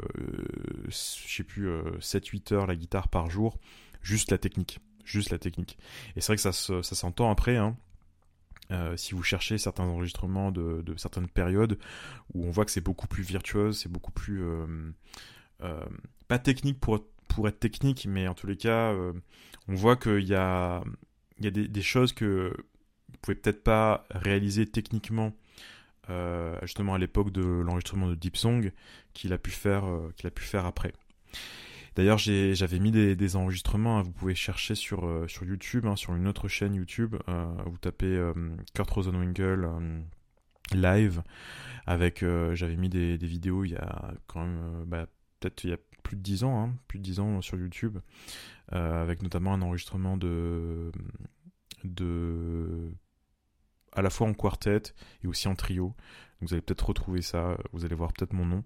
je 0.88 0.92
sais 0.92 1.44
plus, 1.44 1.70
7-8 2.00 2.54
heures 2.54 2.68
la 2.68 2.76
guitare 2.76 3.08
par 3.08 3.30
jour, 3.30 3.58
juste 4.02 4.32
la 4.32 4.38
technique 4.38 4.80
juste 5.04 5.30
la 5.30 5.38
technique. 5.38 5.78
Et 6.16 6.22
c'est 6.22 6.28
vrai 6.28 6.36
que 6.36 6.42
ça, 6.42 6.52
s'entend 6.84 7.30
après, 7.30 7.58
hein. 7.58 7.76
Euh, 8.72 8.96
si 8.96 9.14
vous 9.14 9.24
cherchez 9.24 9.58
certains 9.58 9.84
enregistrements 9.84 10.50
de, 10.50 10.84
certaines 10.96 11.28
périodes 11.28 11.78
où 12.34 12.46
on 12.46 12.50
voit 12.50 12.64
que 12.64 12.72
c'est 12.72 12.82
beaucoup 12.82 13.08
plus 13.08 13.24
virtuose, 13.24 13.78
c'est 13.78 13.92
beaucoup 13.92 14.14
plus 14.14 14.42
euh, 14.42 14.66
pas 16.30 16.40
technique 16.40 16.80
pour, 16.80 17.06
pour 17.28 17.48
être 17.50 17.60
technique, 17.60 18.08
mais 18.10 18.26
en 18.28 18.34
tous 18.34 18.48
les 18.48 18.56
cas, 18.56 18.94
on 19.68 19.76
voit 19.76 19.98
qu'il 19.98 20.24
y 20.24 20.34
a, 20.34 20.82
il 21.40 21.46
y 21.46 21.48
a 21.48 21.52
des, 21.52 21.68
des 21.68 21.82
choses 21.82 22.14
que 22.14 22.56
vous 23.10 23.18
pouvez 23.22 23.36
peut-être 23.36 23.64
pas 23.64 24.08
réaliser 24.10 24.66
techniquement 24.66 25.34
justement 26.62 26.94
à 26.94 26.98
l'époque 26.98 27.32
de 27.32 27.44
l'enregistrement 27.44 28.08
de 28.08 28.16
Deep 28.16 28.38
Song 28.38 28.72
qu'il 29.14 29.34
a 29.34 29.38
pu 29.38 29.52
faire 29.52 29.84
qu'il 30.16 30.28
a 30.28 30.32
pu 30.32 30.44
faire 30.44 30.66
après. 30.66 30.94
D'ailleurs, 31.96 32.18
j'avais 32.18 32.80
mis 32.80 32.92
des, 32.92 33.36
enregistrements. 33.36 34.00
Hein, 34.00 34.02
vous 34.02 34.12
pouvez 34.12 34.36
chercher 34.36 34.76
sur, 34.76 35.06
euh, 35.06 35.28
YouTube, 35.42 35.86
hein, 35.86 35.96
sur 35.96 36.16
une 36.16 36.28
autre 36.28 36.48
chaîne 36.48 36.74
YouTube. 36.74 37.16
Euh, 37.30 37.46
vous 37.66 37.78
tapez 37.78 38.06
euh, 38.08 38.34
Kurt 38.74 38.90
Rosenwinkel 38.90 39.68
live. 40.74 41.22
Avec, 41.86 42.24
j'avais 42.54 42.78
mis 42.78 42.90
des, 42.90 43.18
vidéos 43.18 43.66
il 43.66 43.72
y 43.72 43.76
a 43.76 44.14
quand 44.28 44.46
même, 44.46 44.86
bah, 44.88 45.06
peut-être 45.40 45.64
il 45.66 45.70
y 45.72 45.74
a 45.74 45.78
plus 46.02 46.16
de 46.16 46.22
10 46.22 46.44
ans, 46.44 46.64
hein, 46.64 46.74
plus 46.88 47.00
de 47.00 47.04
10 47.04 47.20
ans 47.20 47.42
sur 47.42 47.58
YouTube, 47.58 48.00
avec 48.70 49.22
notamment 49.22 49.54
un 49.54 49.62
enregistrement 49.62 50.18
de, 50.18 50.92
à 53.92 54.02
la 54.02 54.10
fois 54.10 54.28
en 54.28 54.34
quartet 54.34 54.82
et 55.24 55.28
aussi 55.28 55.48
en 55.48 55.56
trio. 55.56 55.94
Vous 56.42 56.54
allez 56.54 56.62
peut-être 56.62 56.88
retrouver 56.88 57.22
ça, 57.22 57.58
vous 57.74 57.86
allez 57.86 57.96
voir 57.96 58.14
peut-être 58.14 58.34
mon 58.34 58.46
nom, 58.46 58.64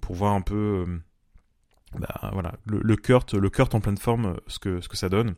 pour 0.00 0.14
voir 0.14 0.32
un 0.32 0.42
peu 0.42 1.00
bah, 1.98 2.30
voilà, 2.32 2.54
le, 2.66 2.96
Kurt, 2.96 3.34
le 3.34 3.50
Kurt 3.50 3.74
en 3.74 3.80
pleine 3.80 3.98
forme, 3.98 4.36
ce 4.46 4.58
que, 4.58 4.80
ce 4.80 4.88
que 4.88 4.96
ça 4.96 5.08
donne. 5.08 5.34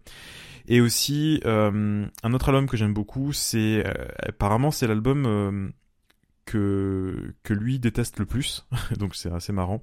Et 0.69 0.81
aussi, 0.81 1.41
euh, 1.45 2.07
un 2.23 2.35
autre 2.35 2.49
album 2.49 2.67
que 2.67 2.77
j'aime 2.77 2.95
beaucoup, 2.95 3.33
c'est, 3.33 3.87
euh, 3.87 4.07
apparemment, 4.19 4.71
c'est 4.71 4.87
l'album 4.87 5.25
euh, 5.27 5.69
que, 6.45 7.35
que 7.45 7.55
lui 7.55 7.79
déteste 7.79 8.19
le 8.19 8.27
plus, 8.27 8.67
donc 8.99 9.15
c'est 9.15 9.31
assez 9.31 9.53
marrant. 9.53 9.83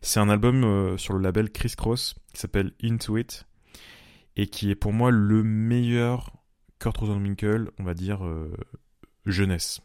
C'est 0.00 0.20
un 0.20 0.30
album 0.30 0.96
sur 0.96 1.14
le 1.14 1.20
label 1.20 1.50
Criss 1.50 1.76
Cross, 1.76 2.14
qui 2.32 2.40
s'appelle 2.40 2.72
Into 2.82 3.18
It, 3.18 3.46
et 4.36 4.46
qui 4.46 4.70
est 4.70 4.74
pour 4.74 4.92
moi 4.92 5.10
le 5.10 5.42
meilleur 5.42 6.32
Kurt 6.78 6.96
Rosenwinkel, 6.96 7.70
on 7.78 7.84
va 7.84 7.94
dire, 7.94 8.20
jeunesse. 9.26 9.82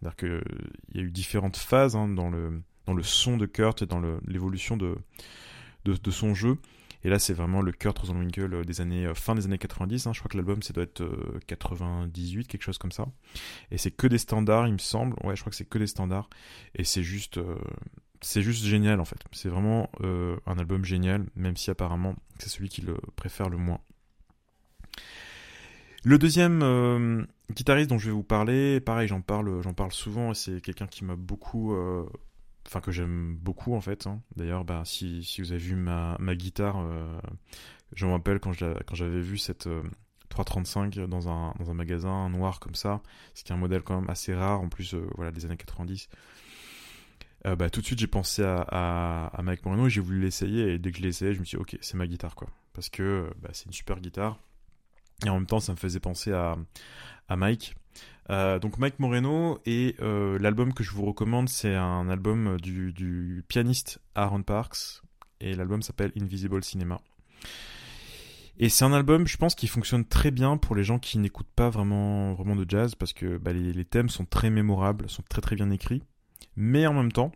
C'est-à-dire 0.00 0.16
qu'il 0.16 0.94
y 0.94 0.98
a 0.98 1.02
eu 1.02 1.10
différentes 1.10 1.58
phases 1.58 1.94
hein, 1.94 2.08
dans, 2.08 2.30
le, 2.30 2.62
dans 2.86 2.94
le 2.94 3.02
son 3.02 3.36
de 3.36 3.44
Kurt 3.44 3.82
et 3.82 3.86
dans 3.86 4.00
l'évolution 4.26 4.78
de 4.78 4.96
de, 5.84 6.10
son 6.10 6.34
jeu. 6.34 6.58
Et 7.02 7.08
là, 7.08 7.18
c'est 7.18 7.32
vraiment 7.32 7.62
le 7.62 7.72
Kurt 7.72 7.98
Rosenwinkel 7.98 8.52
euh, 8.52 8.64
des 8.64 8.80
années, 8.80 9.06
euh, 9.06 9.14
fin 9.14 9.34
des 9.34 9.46
années 9.46 9.58
90. 9.58 10.06
Hein. 10.06 10.12
Je 10.12 10.18
crois 10.18 10.28
que 10.28 10.36
l'album, 10.36 10.62
ça 10.62 10.72
doit 10.72 10.84
être 10.84 11.02
98, 11.46 12.40
euh, 12.40 12.48
quelque 12.48 12.62
chose 12.62 12.78
comme 12.78 12.92
ça. 12.92 13.06
Et 13.70 13.78
c'est 13.78 13.90
que 13.90 14.06
des 14.06 14.18
standards, 14.18 14.66
il 14.66 14.74
me 14.74 14.78
semble. 14.78 15.16
Ouais, 15.24 15.34
je 15.34 15.40
crois 15.40 15.50
que 15.50 15.56
c'est 15.56 15.68
que 15.68 15.78
des 15.78 15.86
standards. 15.86 16.28
Et 16.74 16.84
c'est 16.84 17.02
juste, 17.02 17.40
c'est 18.20 18.42
juste 18.42 18.64
génial, 18.64 19.00
en 19.00 19.04
fait. 19.04 19.18
C'est 19.32 19.48
vraiment 19.48 19.90
un 20.02 20.58
album 20.58 20.84
génial, 20.84 21.26
même 21.36 21.56
si 21.56 21.70
apparemment, 21.70 22.16
c'est 22.38 22.50
celui 22.50 22.68
qu'il 22.68 22.92
préfère 23.16 23.48
le 23.48 23.56
moins. 23.56 23.80
Le 26.04 26.18
deuxième 26.18 27.26
guitariste 27.50 27.88
dont 27.90 27.98
je 27.98 28.06
vais 28.06 28.12
vous 28.12 28.22
parler, 28.22 28.80
pareil, 28.80 29.08
j'en 29.08 29.22
parle, 29.22 29.62
j'en 29.62 29.74
parle 29.74 29.92
souvent, 29.92 30.32
et 30.32 30.34
c'est 30.34 30.60
quelqu'un 30.60 30.86
qui 30.86 31.04
m'a 31.04 31.16
beaucoup 31.16 31.74
enfin 32.66 32.80
que 32.80 32.92
j'aime 32.92 33.36
beaucoup 33.36 33.74
en 33.74 33.80
fait. 33.80 34.06
Hein. 34.06 34.20
D'ailleurs, 34.36 34.64
bah, 34.64 34.82
si, 34.84 35.24
si, 35.24 35.40
vous 35.40 35.52
avez 35.52 35.60
vu 35.60 35.76
ma, 35.76 36.16
ma 36.18 36.34
guitare, 36.34 36.78
euh, 36.78 37.20
je 37.94 38.06
me 38.06 38.12
rappelle 38.12 38.40
quand 38.40 38.52
j'avais 38.52 39.20
vu 39.20 39.38
cette 39.38 39.68
335 40.28 40.96
euh, 40.96 41.06
dans 41.06 41.28
un, 41.28 41.54
dans 41.58 41.70
un 41.70 41.74
magasin 41.74 42.28
noir 42.28 42.60
comme 42.60 42.74
ça, 42.74 43.02
ce 43.34 43.44
qui 43.44 43.52
est 43.52 43.54
un 43.54 43.58
modèle 43.58 43.82
quand 43.82 44.00
même 44.00 44.10
assez 44.10 44.34
rare 44.34 44.60
en 44.60 44.68
plus 44.68 44.94
euh, 44.94 45.06
voilà 45.16 45.32
des 45.32 45.44
années 45.44 45.56
90. 45.56 46.08
bah, 47.44 47.70
tout 47.70 47.80
de 47.80 47.86
suite 47.86 47.98
j'ai 47.98 48.06
pensé 48.06 48.42
à, 48.42 48.60
à, 48.68 49.26
à, 49.26 49.42
Mike 49.42 49.64
Moreno 49.64 49.86
et 49.86 49.90
j'ai 49.90 50.00
voulu 50.00 50.20
l'essayer 50.20 50.74
et 50.74 50.78
dès 50.78 50.92
que 50.92 50.98
je 50.98 51.02
l'ai 51.02 51.08
essayé 51.08 51.34
je 51.34 51.40
me 51.40 51.44
suis 51.44 51.56
dit 51.56 51.62
ok 51.62 51.78
c'est 51.80 51.96
ma 51.96 52.06
guitare 52.06 52.34
quoi 52.34 52.48
parce 52.74 52.90
que 52.90 53.30
bah, 53.40 53.48
c'est 53.52 53.64
une 53.66 53.72
super 53.72 53.98
guitare 53.98 54.38
et 55.24 55.28
en 55.28 55.34
même 55.34 55.46
temps 55.46 55.60
ça 55.60 55.72
me 55.72 55.78
faisait 55.78 56.00
penser 56.00 56.32
à, 56.32 56.56
à 57.28 57.36
Mike 57.36 57.74
euh, 58.30 58.60
donc 58.60 58.78
Mike 58.78 59.00
Moreno 59.00 59.58
et 59.66 59.96
euh, 60.00 60.38
l'album 60.38 60.72
que 60.72 60.84
je 60.84 60.92
vous 60.92 61.04
recommande 61.04 61.48
c'est 61.48 61.74
un 61.74 62.08
album 62.08 62.58
du, 62.60 63.44
pianiste 63.48 64.00
Aaron 64.14 64.42
Parks 64.42 65.02
et 65.40 65.54
l'album 65.54 65.82
s'appelle 65.82 66.12
Invisible 66.20 66.62
Cinema. 66.62 67.00
Et 68.62 68.68
c'est 68.68 68.84
un 68.84 68.92
album, 68.92 69.26
je 69.26 69.38
pense, 69.38 69.54
qui 69.54 69.66
fonctionne 69.66 70.04
très 70.04 70.30
bien 70.30 70.58
pour 70.58 70.76
les 70.76 70.84
gens 70.84 70.98
qui 70.98 71.18
n'écoutent 71.18 71.50
pas 71.56 71.70
vraiment, 71.70 72.34
vraiment 72.34 72.54
de 72.54 72.66
jazz 72.68 72.94
parce 72.94 73.14
que 73.14 73.38
bah, 73.38 73.54
les, 73.54 73.84
thèmes 73.86 74.10
sont 74.10 74.26
très 74.26 74.50
mémorables, 74.50 75.08
sont 75.08 75.22
très 75.26 75.40
très 75.40 75.56
bien 75.56 75.70
écrits, 75.70 76.02
mais 76.56 76.86
en 76.86 76.92
même 76.92 77.10
temps, 77.10 77.32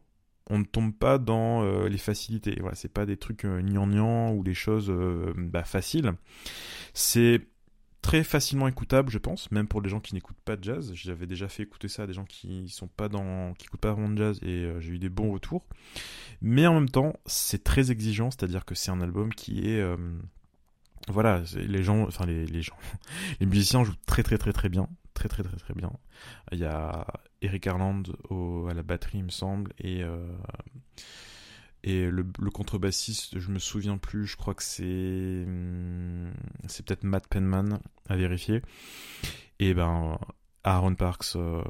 on 0.50 0.58
ne 0.58 0.64
tombe 0.64 0.94
pas 0.94 1.16
dans 1.16 1.62
euh, 1.62 1.88
les 1.88 1.96
facilités. 1.96 2.58
Voilà, 2.60 2.74
c'est 2.74 2.92
pas 2.92 3.06
des 3.06 3.16
trucs 3.16 3.46
euh, 3.46 3.62
ou 4.34 4.44
des 4.44 4.52
choses 4.52 4.94
bah, 5.34 5.64
faciles. 5.64 6.12
C'est 6.92 7.40
très 8.04 8.22
facilement 8.22 8.68
écoutable, 8.68 9.10
je 9.10 9.16
pense, 9.16 9.50
même 9.50 9.66
pour 9.66 9.80
les 9.80 9.88
gens 9.88 9.98
qui 9.98 10.12
n'écoutent 10.12 10.40
pas 10.44 10.56
de 10.56 10.62
jazz. 10.62 10.92
J'avais 10.92 11.26
déjà 11.26 11.48
fait 11.48 11.62
écouter 11.62 11.88
ça 11.88 12.02
à 12.02 12.06
des 12.06 12.12
gens 12.12 12.26
qui 12.26 12.68
sont 12.68 12.86
pas 12.86 13.08
dans, 13.08 13.54
qui 13.54 13.64
écoutent 13.64 13.80
pas 13.80 13.92
vraiment 13.92 14.10
de 14.10 14.18
jazz 14.18 14.38
et 14.42 14.64
euh, 14.64 14.78
j'ai 14.78 14.90
eu 14.92 14.98
des 14.98 15.08
bons 15.08 15.32
retours. 15.32 15.64
Mais 16.42 16.66
en 16.66 16.74
même 16.74 16.90
temps, 16.90 17.14
c'est 17.24 17.64
très 17.64 17.90
exigeant, 17.90 18.30
c'est-à-dire 18.30 18.66
que 18.66 18.74
c'est 18.74 18.90
un 18.90 19.00
album 19.00 19.32
qui 19.32 19.70
est, 19.70 19.80
euh, 19.80 19.96
voilà, 21.08 21.42
les 21.56 21.82
gens, 21.82 22.02
enfin 22.02 22.26
les, 22.26 22.44
les 22.44 22.60
gens, 22.60 22.76
les 23.40 23.46
musiciens 23.46 23.84
jouent 23.84 23.96
très 24.04 24.22
très 24.22 24.36
très 24.36 24.52
très 24.52 24.68
bien, 24.68 24.86
très 25.14 25.30
très 25.30 25.42
très 25.42 25.56
très 25.56 25.72
bien. 25.72 25.90
Il 26.52 26.58
y 26.58 26.66
a 26.66 27.06
Eric 27.40 27.66
Arland 27.66 28.02
au, 28.28 28.66
à 28.68 28.74
la 28.74 28.82
batterie, 28.82 29.18
il 29.18 29.24
me 29.24 29.30
semble, 29.30 29.72
et 29.78 30.02
euh, 30.02 30.28
et 31.86 32.10
le, 32.10 32.24
contrebassiste, 32.50 33.38
je 33.38 33.50
me 33.50 33.58
souviens 33.58 33.98
plus, 33.98 34.26
je 34.26 34.36
crois 34.38 34.54
que 34.54 34.62
c'est 34.62 35.44
hmm, 35.46 36.32
c'est 36.66 36.84
peut-être 36.84 37.04
Matt 37.04 37.28
Penman 37.28 37.78
à 38.08 38.16
vérifier. 38.16 38.62
Et 39.58 39.74
ben 39.74 40.18
Aaron 40.64 40.94
Parks, 40.94 41.36
euh, 41.36 41.62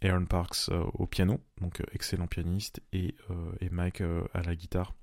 Aaron 0.00 0.26
Parks 0.26 0.68
euh, 0.70 0.84
au 0.94 1.08
piano, 1.08 1.40
donc 1.60 1.80
euh, 1.80 1.84
excellent 1.92 2.28
pianiste, 2.28 2.80
et, 2.92 3.16
et 3.60 3.68
Mike 3.70 4.00
à 4.32 4.42
la 4.42 4.54
guitare. 4.54 4.94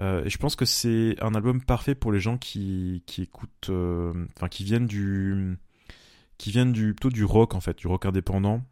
et 0.00 0.30
je 0.30 0.38
pense 0.38 0.56
que 0.56 0.64
c'est 0.64 1.16
un 1.20 1.34
album 1.34 1.62
parfait 1.62 1.94
pour 1.94 2.10
les 2.10 2.20
gens 2.20 2.38
qui, 2.38 3.02
qui 3.06 3.20
écoutent, 3.22 3.70
enfin 4.34 4.48
qui 4.48 4.64
viennent 4.64 4.86
du, 4.86 5.58
qui 6.38 6.50
viennent 6.50 6.72
du 6.72 6.94
plutôt 6.94 7.10
du 7.10 7.24
rock 7.24 7.54
en 7.54 7.60
fait, 7.60 7.76
du 7.76 7.86
rock 7.86 8.06
indépendant. 8.06 8.62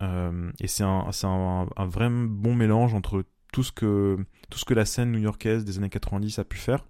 et 0.00 0.68
c'est 0.68 0.84
un, 0.84 1.10
un, 1.24 1.68
un, 1.76 1.86
vrai 1.86 2.08
bon 2.10 2.54
mélange 2.54 2.94
entre 2.94 3.24
tout 3.52 3.62
ce 3.62 3.72
que 3.72 4.74
la 4.74 4.84
scène 4.84 5.12
new-yorkaise 5.12 5.64
des 5.64 5.78
années 5.78 5.90
90 5.90 6.38
a 6.38 6.44
pu 6.44 6.56
faire. 6.56 6.84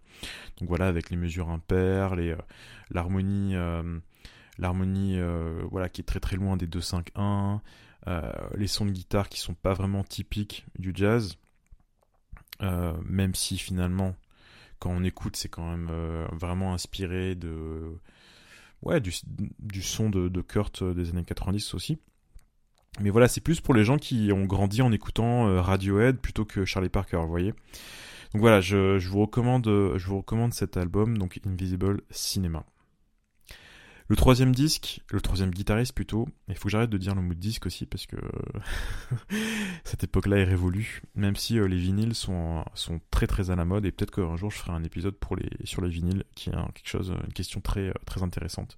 Donc 0.59 0.69
voilà, 0.69 0.87
avec 0.87 1.11
les 1.11 1.17
mesures 1.17 1.51
impaires, 1.51 2.15
euh, 2.17 2.37
l'harmonie 2.91 3.57
euh, 3.57 4.01
euh, 4.61 5.63
voilà 5.71 5.89
qui 5.89 6.01
est 6.01 6.05
très 6.05 6.21
très 6.21 6.37
loin 6.37 6.57
des 6.57 6.67
2-5-1, 6.67 7.61
les 8.57 8.67
sons 8.67 8.87
de 8.87 8.91
guitare 8.91 9.29
qui 9.29 9.41
sont 9.41 9.55
pas 9.55 9.75
vraiment 9.75 10.05
typiques 10.05 10.65
du 10.79 10.93
jazz, 10.95 11.37
même 12.61 13.35
si 13.35 13.59
finalement 13.59 14.15
quand 14.79 14.91
on 14.91 15.05
écoute 15.05 15.37
c'est 15.37 15.49
quand 15.49 15.69
même 15.69 15.91
vraiment 16.33 16.75
inspiré 16.75 17.35
de 17.35 17.97
ouais 18.83 19.01
du, 19.01 19.13
du 19.59 19.83
son 19.83 20.11
de, 20.11 20.29
de 20.29 20.41
Kurt 20.43 20.83
des 20.83 21.11
années 21.11 21.25
90 21.25 21.75
aussi. 21.75 21.99
Mais 23.01 23.11
voilà, 23.11 23.29
c'est 23.29 23.41
plus 23.41 23.61
pour 23.61 23.75
les 23.75 23.85
gens 23.85 23.97
qui 23.97 24.31
ont 24.33 24.45
grandi 24.45 24.83
en 24.83 24.93
écoutant 24.93 25.49
euh, 25.49 25.61
Radiohead 25.61 26.19
plutôt 26.19 26.45
que 26.45 26.65
Charlie 26.65 26.91
Parker, 26.91 27.19
vous 27.19 27.29
voyez. 27.29 27.55
Donc 28.33 28.41
voilà, 28.41 28.61
je, 28.61 28.99
vous 29.07 29.21
recommande, 29.21 29.67
je 29.67 30.07
vous 30.07 30.19
recommande 30.19 30.55
cet 30.55 30.77
album, 30.77 31.19
donc 31.19 31.41
Invisible 31.47 32.01
Cinema. 32.11 32.65
Le 34.13 34.17
troisième 34.17 34.55
disque, 34.55 35.01
le 35.11 35.23
troisième 35.23 35.51
guitariste 35.51 35.95
plutôt, 35.95 36.29
il 36.49 36.55
faut 36.55 36.65
que 36.65 36.71
j'arrête 36.71 36.91
de 36.91 36.99
dire 36.99 37.15
le 37.15 37.23
mot 37.23 37.33
disque 37.33 37.65
aussi 37.65 37.87
parce 37.87 38.05
que 38.05 38.17
cette 39.85 40.05
époque-là 40.05 40.39
est 40.39 40.45
révolue, 40.45 41.01
même 41.15 41.35
si 41.35 41.59
euh, 41.59 41.67
les 41.67 41.79
vinyles 41.79 42.15
sont, 42.15 42.63
sont 42.75 43.01
très 43.11 43.27
très 43.27 43.51
à 43.51 43.57
la 43.57 43.65
mode 43.65 43.87
et 43.87 43.91
peut-être 43.91 44.11
qu'un 44.11 44.37
jour 44.37 44.51
je 44.51 44.59
ferai 44.59 44.73
un 44.73 44.85
épisode 44.85 45.15
pour 45.15 45.37
les, 45.37 45.49
sur 45.65 45.81
les 45.81 45.89
vinyles 45.89 46.25
qui 46.35 46.51
est 46.51 46.53
quelque 46.53 46.89
chose, 46.89 47.15
une 47.27 47.33
question 47.33 47.63
très, 47.63 47.89
euh, 47.89 47.95
très 48.05 48.23
intéressante. 48.23 48.77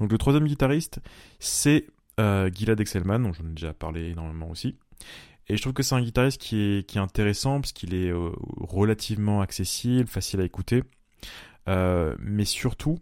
Donc 0.00 0.10
le 0.10 0.18
troisième 0.18 0.46
guitariste, 0.46 0.98
c'est 1.38 1.86
euh, 2.20 2.50
Gilad 2.52 2.78
dont 2.78 3.32
j'en 3.32 3.44
ai 3.44 3.54
déjà 3.54 3.72
parlé 3.72 4.10
énormément 4.10 4.50
aussi. 4.50 4.76
Et 5.50 5.56
je 5.56 5.62
trouve 5.62 5.72
que 5.72 5.82
c'est 5.82 5.96
un 5.96 6.00
guitariste 6.00 6.40
qui 6.40 6.60
est, 6.60 6.88
qui 6.88 6.98
est 6.98 7.00
intéressant 7.00 7.60
parce 7.60 7.72
qu'il 7.72 7.92
est 7.92 8.10
euh, 8.10 8.30
relativement 8.60 9.40
accessible, 9.40 10.08
facile 10.08 10.40
à 10.40 10.44
écouter. 10.44 10.84
Euh, 11.68 12.14
mais 12.20 12.44
surtout, 12.44 13.00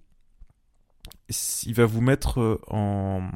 il 1.66 1.74
va 1.74 1.84
vous 1.84 2.00
mettre 2.00 2.40
euh, 2.40 2.58
en... 2.68 3.30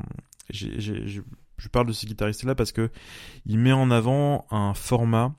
je 0.51 1.69
parle 1.71 1.89
de 1.89 1.93
ce 1.93 2.07
guitariste-là 2.07 2.55
parce 2.55 2.73
que 2.73 2.91
il 3.45 3.59
met 3.59 3.73
en 3.73 3.91
avant 3.91 4.47
un 4.51 4.73
format 4.73 5.35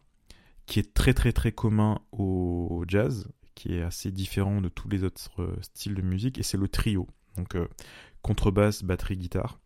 qui 0.67 0.77
est 0.77 0.93
très 0.93 1.15
très 1.15 1.33
très 1.33 1.51
commun 1.51 1.99
au 2.11 2.85
jazz, 2.87 3.27
qui 3.55 3.73
est 3.73 3.81
assez 3.81 4.11
différent 4.11 4.61
de 4.61 4.69
tous 4.69 4.87
les 4.87 5.03
autres 5.03 5.57
styles 5.61 5.95
de 5.95 6.03
musique, 6.03 6.37
et 6.37 6.43
c'est 6.43 6.57
le 6.57 6.67
trio. 6.67 7.07
Donc 7.37 7.57
contrebasse, 8.21 8.83
batterie, 8.83 9.17
guitare. 9.17 9.59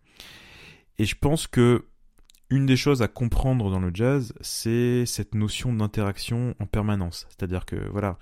Et 1.00 1.06
je 1.06 1.16
pense 1.16 1.48
que 1.48 1.86
une 2.50 2.66
des 2.66 2.78
choses 2.78 3.02
à 3.02 3.08
comprendre 3.08 3.70
dans 3.70 3.80
le 3.80 3.92
jazz, 3.94 4.34
c'est 4.40 5.06
cette 5.06 5.36
notion 5.36 5.74
d'interaction 5.74 6.56
en 6.60 6.66
permanence. 6.66 7.28
C'est-à-dire 7.30 7.66
que, 7.66 7.76
voilà, 7.90 8.18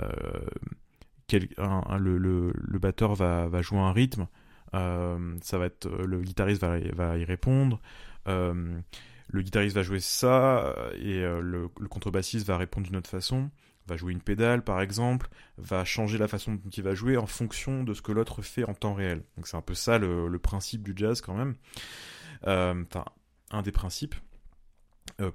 euh, 0.00 0.10
le, 1.98 2.78
batteur 2.78 3.14
va, 3.14 3.62
jouer 3.62 3.78
un 3.78 3.92
rythme, 3.92 4.28
euh, 4.74 5.36
ça 5.42 5.58
va 5.58 5.66
être, 5.66 5.88
le 5.88 6.22
guitariste 6.22 6.62
va, 6.62 7.18
y 7.18 7.24
répondre, 7.24 7.80
euh, 8.28 8.80
le 9.28 9.42
guitariste 9.42 9.76
va 9.76 9.82
jouer 9.82 10.00
ça, 10.00 10.74
et 10.94 11.20
le, 11.20 11.68
contrebassiste 11.90 12.46
va 12.46 12.56
répondre 12.56 12.86
d'une 12.86 12.96
autre 12.96 13.10
façon 13.10 13.50
va 13.86 13.96
jouer 13.96 14.12
une 14.12 14.20
pédale 14.20 14.62
par 14.62 14.80
exemple, 14.80 15.28
va 15.58 15.84
changer 15.84 16.18
la 16.18 16.28
façon 16.28 16.54
dont 16.54 16.70
il 16.70 16.82
va 16.82 16.94
jouer 16.94 17.16
en 17.16 17.26
fonction 17.26 17.84
de 17.84 17.94
ce 17.94 18.02
que 18.02 18.12
l'autre 18.12 18.42
fait 18.42 18.64
en 18.64 18.74
temps 18.74 18.94
réel. 18.94 19.22
Donc 19.36 19.46
c'est 19.46 19.56
un 19.56 19.62
peu 19.62 19.74
ça 19.74 19.98
le, 19.98 20.38
principe 20.38 20.82
du 20.82 20.92
jazz 20.96 21.20
quand 21.20 21.34
même. 21.34 21.54
Enfin, 22.42 23.04
un 23.50 23.62
des 23.62 23.72
principes. 23.72 24.14
Euh, 25.20 25.30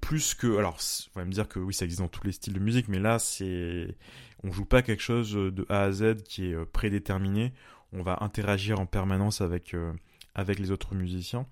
plus 0.00 0.34
que, 0.34 0.56
alors, 0.56 0.78
on 1.14 1.20
va 1.20 1.24
me 1.24 1.32
dire 1.32 1.48
que 1.48 1.58
oui, 1.58 1.74
ça 1.74 1.84
existe 1.84 2.00
dans 2.00 2.08
tous 2.08 2.24
les 2.24 2.32
styles 2.32 2.54
de 2.54 2.60
musique, 2.60 2.88
mais 2.88 3.00
là, 3.00 3.18
c'est, 3.18 3.96
on 4.44 4.52
joue 4.52 4.64
pas 4.64 4.82
quelque 4.82 5.02
chose 5.02 5.32
de 5.32 5.66
A 5.68 5.82
à 5.82 5.92
Z 5.92 6.22
qui 6.22 6.50
est 6.50 6.54
euh, 6.54 6.64
prédéterminé. 6.64 7.52
On 7.92 8.02
va 8.02 8.18
interagir 8.20 8.78
en 8.80 8.86
permanence 8.86 9.40
avec 9.40 9.74
euh, 9.74 9.92
avec 10.34 10.58
les 10.58 10.70
autres 10.70 10.94
musiciens. 10.94 11.46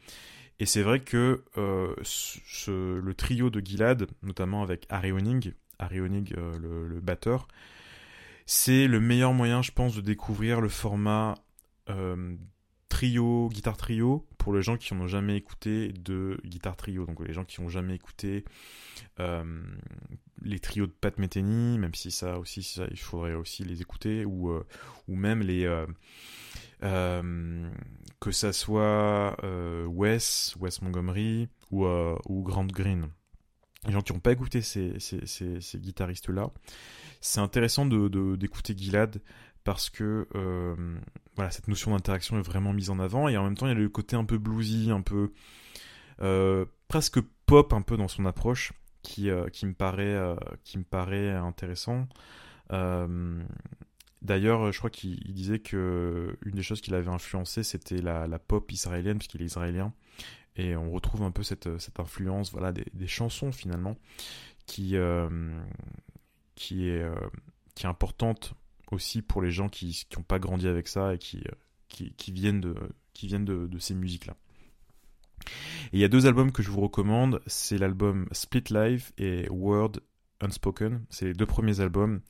Et 0.61 0.66
c'est 0.66 0.82
vrai 0.82 1.00
que 1.00 1.42
le 1.56 3.12
trio 3.14 3.50
de 3.50 3.61
Gilad, 3.61 4.06
notamment 4.23 4.62
avec 4.62 4.87
Harry 4.88 5.11
Honig, 5.11 5.54
Harry 5.80 6.00
Honig, 6.00 6.32
le, 6.37 7.00
batteur, 7.00 7.49
c'est 8.46 8.87
le 8.87 9.00
meilleur 9.00 9.32
moyen, 9.32 9.62
je 9.62 9.73
pense, 9.73 9.96
de 9.96 10.00
découvrir 10.00 10.61
le 10.61 10.68
format 10.68 11.34
trio, 12.88 13.49
guitare 13.49 13.76
trio, 13.76 14.26
pour 14.38 14.55
les 14.55 14.62
gens 14.62 14.76
qui 14.76 14.95
n'ont 14.95 15.07
jamais 15.07 15.37
écouté 15.37 15.93
de 15.93 16.38
guitare 16.45 16.76
trio, 16.76 17.07
donc 17.07 17.21
les 17.26 17.33
gens 17.33 17.45
qui 17.45 17.61
n'ont 17.61 17.69
jamais 17.69 17.95
écouté 17.95 18.45
euh, 19.21 19.62
les 20.43 20.59
trios 20.59 20.87
de 20.87 20.93
Pat 20.93 21.17
Metheny, 21.19 21.79
même 21.79 21.95
si 21.95 22.11
ça 22.11 22.38
aussi, 22.38 22.61
il 22.91 22.99
faudrait 22.99 23.35
aussi 23.35 23.64
les 23.64 23.81
écouter, 23.81 24.25
ou, 24.25 24.50
euh, 24.50 24.64
même 25.09 25.41
les... 25.41 25.64
Euh, 26.83 27.71
que 28.21 28.31
ça 28.31 28.53
soit 28.53 29.37
Wes, 29.87 30.55
Wes 30.61 30.83
Montgomery 30.83 31.49
ou, 31.71 31.87
ou 31.87 32.43
Grant 32.43 32.67
Green. 32.67 33.09
Les 33.87 33.93
gens 33.93 34.03
qui 34.03 34.12
n'ont 34.12 34.21
pas 34.21 34.33
écouté 34.33 34.62
ces, 34.62 34.99
guitaristes-là, 35.76 36.50
c'est 37.21 37.41
intéressant 37.41 37.87
d'écouter 37.87 38.75
de, 38.75 38.79
Gilad 38.79 39.23
parce 39.64 39.88
que 39.88 40.28
euh, 40.35 40.76
voilà 41.35 41.50
cette 41.50 41.68
notion 41.68 41.90
d'interaction 41.92 42.38
est 42.38 42.42
vraiment 42.42 42.73
mise 42.73 42.90
en 42.90 42.99
avant 42.99 43.28
et 43.28 43.37
en 43.37 43.44
même 43.44 43.56
temps 43.56 43.66
il 43.66 43.71
y 43.71 43.73
a 43.73 43.78
le 43.78 43.88
côté 43.88 44.14
un 44.14 44.25
peu 44.25 44.38
bluesy, 44.38 44.90
un 44.90 45.00
peu 45.00 45.33
euh, 46.21 46.66
presque 46.87 47.21
pop 47.47 47.73
un 47.73 47.83
peu 47.83 47.97
dans 47.97 48.09
son 48.09 48.26
approche 48.26 48.73
qui, 49.02 49.30
euh, 49.30 49.49
qui 49.49 49.66
me 49.66 49.73
paraît 49.73 50.37
qui 50.62 50.78
me 50.78 50.85
paraît 50.85 51.30
intéressant. 51.30 52.06
D'ailleurs, 54.23 54.73
je 54.73 54.78
crois 54.78 54.88
qu'il 54.88 55.35
disait 55.35 55.59
que 55.59 56.38
une 56.47 56.54
des 56.54 56.62
choses 56.62 56.80
qui 56.80 56.90
l'avait 56.90 57.11
influencé, 57.11 57.62
c'était 57.62 58.00
la, 58.00 58.38
pop 58.38 58.73
israélienne, 58.73 59.18
puisqu'il 59.18 59.42
est 59.42 59.44
israélien. 59.44 59.92
Et 60.56 60.76
on 60.76 60.90
retrouve 60.92 61.23
un 61.25 61.30
peu 61.30 61.42
cette, 61.42 61.78
cette 61.78 62.00
influence 62.00 62.50
voilà, 62.50 62.73
des, 62.73 62.87
des 62.94 63.06
chansons, 63.06 63.52
finalement, 63.52 63.99
qui, 64.64 64.97
qui, 66.54 66.88
est, 66.88 67.06
qui 67.75 67.85
est 67.85 67.88
importante 67.88 68.54
aussi 68.91 69.23
pour 69.23 69.43
les 69.43 69.50
gens 69.50 69.69
qui 69.69 70.07
n'ont 70.17 70.23
pas 70.23 70.38
grandi 70.38 70.69
avec 70.69 70.88
ça 70.88 71.14
et 71.14 71.19
qui, 71.19 71.38
euh, 71.38 72.33
viennent 72.33 72.61
de, 72.61 73.79
ces 73.79 73.95
musiques-là. 73.95 74.37
Il 75.93 76.00
y 76.00 76.05
a 76.05 76.09
deux 76.09 76.26
albums 76.26 76.53
que 76.53 76.62
je 76.62 76.71
vous 76.71 76.81
recommande, 76.81 77.41
c'est 77.47 77.79
l'album 77.79 78.26
Split 78.33 78.64
Life 78.71 79.12
et 79.19 79.49
Word 79.50 79.93
Unspoken. 80.41 81.05
C'est 81.11 81.26
les 81.26 81.35
deux 81.35 81.47
premiers 81.47 81.81
albums 81.81 82.21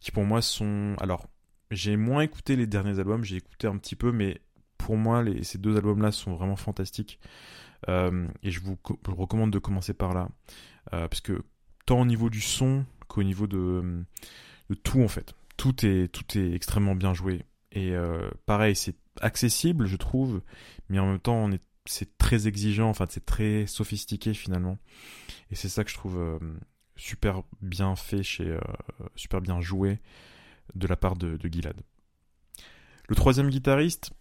qui 0.00 0.10
pour 0.10 0.24
moi 0.24 0.42
sont... 0.42 0.94
Alors, 0.98 1.26
j'ai 1.70 1.96
moins 1.96 2.22
écouté 2.22 2.56
les 2.56 2.66
derniers 2.66 2.98
albums, 2.98 3.24
j'ai 3.24 3.36
écouté 3.36 3.66
un 3.66 3.76
petit 3.76 3.96
peu, 3.96 4.12
mais 4.12 4.40
pour 4.78 4.96
moi, 4.96 5.24
ces 5.42 5.58
deux 5.58 5.76
albums-là 5.76 6.12
sont 6.12 6.34
vraiment 6.34 6.56
fantastiques. 6.56 7.20
Euh, 7.88 8.26
et 8.42 8.50
je 8.50 8.60
vous, 8.60 8.78
recommande 9.06 9.50
de 9.50 9.58
commencer 9.58 9.92
par 9.92 10.14
là. 10.14 10.28
Euh, 10.92 11.08
parce 11.08 11.20
que 11.20 11.42
tant 11.86 12.00
au 12.00 12.06
niveau 12.06 12.30
du 12.30 12.40
son 12.40 12.84
qu'au 13.08 13.22
niveau 13.22 13.46
de 13.46 14.04
tout, 14.82 15.02
en 15.02 15.08
fait 15.08 15.34
tout 15.56 15.86
est, 15.86 16.10
extrêmement 16.36 16.94
bien 16.94 17.14
joué. 17.14 17.44
Et 17.72 17.92
euh, 17.92 18.30
pareil, 18.46 18.76
c'est 18.76 18.96
accessible, 19.20 19.86
je 19.86 19.96
trouve, 19.96 20.42
mais 20.88 20.98
en 20.98 21.06
même 21.06 21.20
temps, 21.20 21.48
c'est 21.86 22.16
très 22.18 22.46
exigeant, 22.46 22.88
enfin, 22.88 23.06
c'est 23.08 23.24
très 23.24 23.66
sophistiqué 23.66 24.34
finalement. 24.34 24.78
Et 25.50 25.54
c'est 25.54 25.68
ça 25.68 25.84
que 25.84 25.90
je 25.90 25.94
trouve 25.94 26.18
euh, 26.18 26.38
super 26.96 27.42
bien 27.60 27.96
fait, 27.96 28.22
chez, 28.22 28.46
euh, 28.46 28.60
super 29.16 29.40
bien 29.40 29.60
joué 29.60 30.00
de 30.74 30.86
la 30.86 30.96
part 30.96 31.16
de, 31.16 31.36
de 31.36 31.48
Gilad. 31.48 31.76
Le 33.08 33.14
troisième 33.14 33.48
guitariste, 33.48 34.12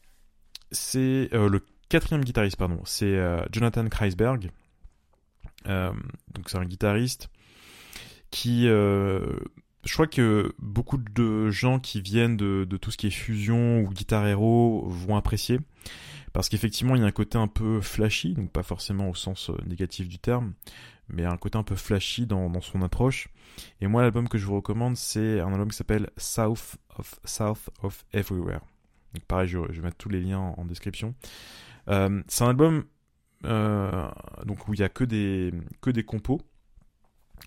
c'est 0.72 1.30
le 1.32 1.65
quatrième 1.89 2.24
guitariste, 2.24 2.58
pardon, 2.58 2.82
c'est 2.86 3.20
Jonathan 3.52 3.88
Kreisberg. 3.88 4.50
donc 5.65 6.50
c'est 6.50 6.58
un 6.58 6.65
guitariste 6.65 7.30
qui 8.32 8.67
je 9.84 9.94
crois 9.94 10.08
que 10.08 10.54
beaucoup 10.60 10.98
de 10.98 11.50
gens 11.50 11.80
qui 11.80 12.02
viennent 12.02 12.38
de, 12.38 12.78
tout 12.78 12.91
ce 12.91 12.98
qui 12.98 13.08
est 13.08 13.12
fusion 13.12 13.82
ou 13.82 13.89
guitare 13.89 14.28
héros 14.28 14.84
vont 14.88 15.15
apprécier. 15.15 15.60
Parce 16.34 16.48
qu'effectivement, 16.48 16.96
il 16.96 17.02
y 17.02 17.04
a 17.04 17.08
un 17.08 17.12
côté 17.12 17.38
un 17.38 17.48
peu 17.48 17.82
flashy, 17.82 18.34
donc 18.34 18.52
pas 18.52 18.63
forcément 18.63 19.10
au 19.10 19.15
sens 19.15 19.50
euh, 19.50 19.58
négatif 19.65 20.08
du 20.08 20.17
terme, 20.17 20.54
mais 21.10 21.26
un 21.26 21.36
côté 21.36 21.58
un 21.58 21.63
peu 21.63 21.76
flashy 21.76 22.26
dans, 22.26 22.62
son 22.62 22.82
approche. 22.84 23.28
Et 23.82 23.88
moi, 23.88 24.02
l'album 24.02 24.30
que 24.30 24.38
je 24.38 24.46
vous 24.46 24.56
recommande, 24.56 24.96
c'est 24.96 25.41
un 25.41 25.52
album 25.52 25.70
qui 25.70 25.76
s'appelle 25.76 26.10
South 26.15 26.78
of, 26.98 27.20
South 27.26 27.70
of 27.84 28.06
Everywhere. 28.13 28.62
Donc 29.13 29.26
pareil, 29.26 29.50
je, 29.50 29.58
vais 29.60 29.82
mettre 29.82 29.98
tous 29.98 30.08
les 30.08 30.22
liens 30.22 30.39
en, 30.39 30.63
description. 30.63 31.15
Euh, 31.89 32.24
c'est 32.30 32.46
un 32.46 32.50
album 32.50 32.86
euh, 33.46 34.08
donc 34.46 34.67
où 34.67 34.74
il 34.74 34.80
y 34.80 34.84
a 34.84 34.89
que 34.89 35.04
des, 35.04 35.52
que 35.82 35.89
des 35.89 36.04
compos 36.04 36.39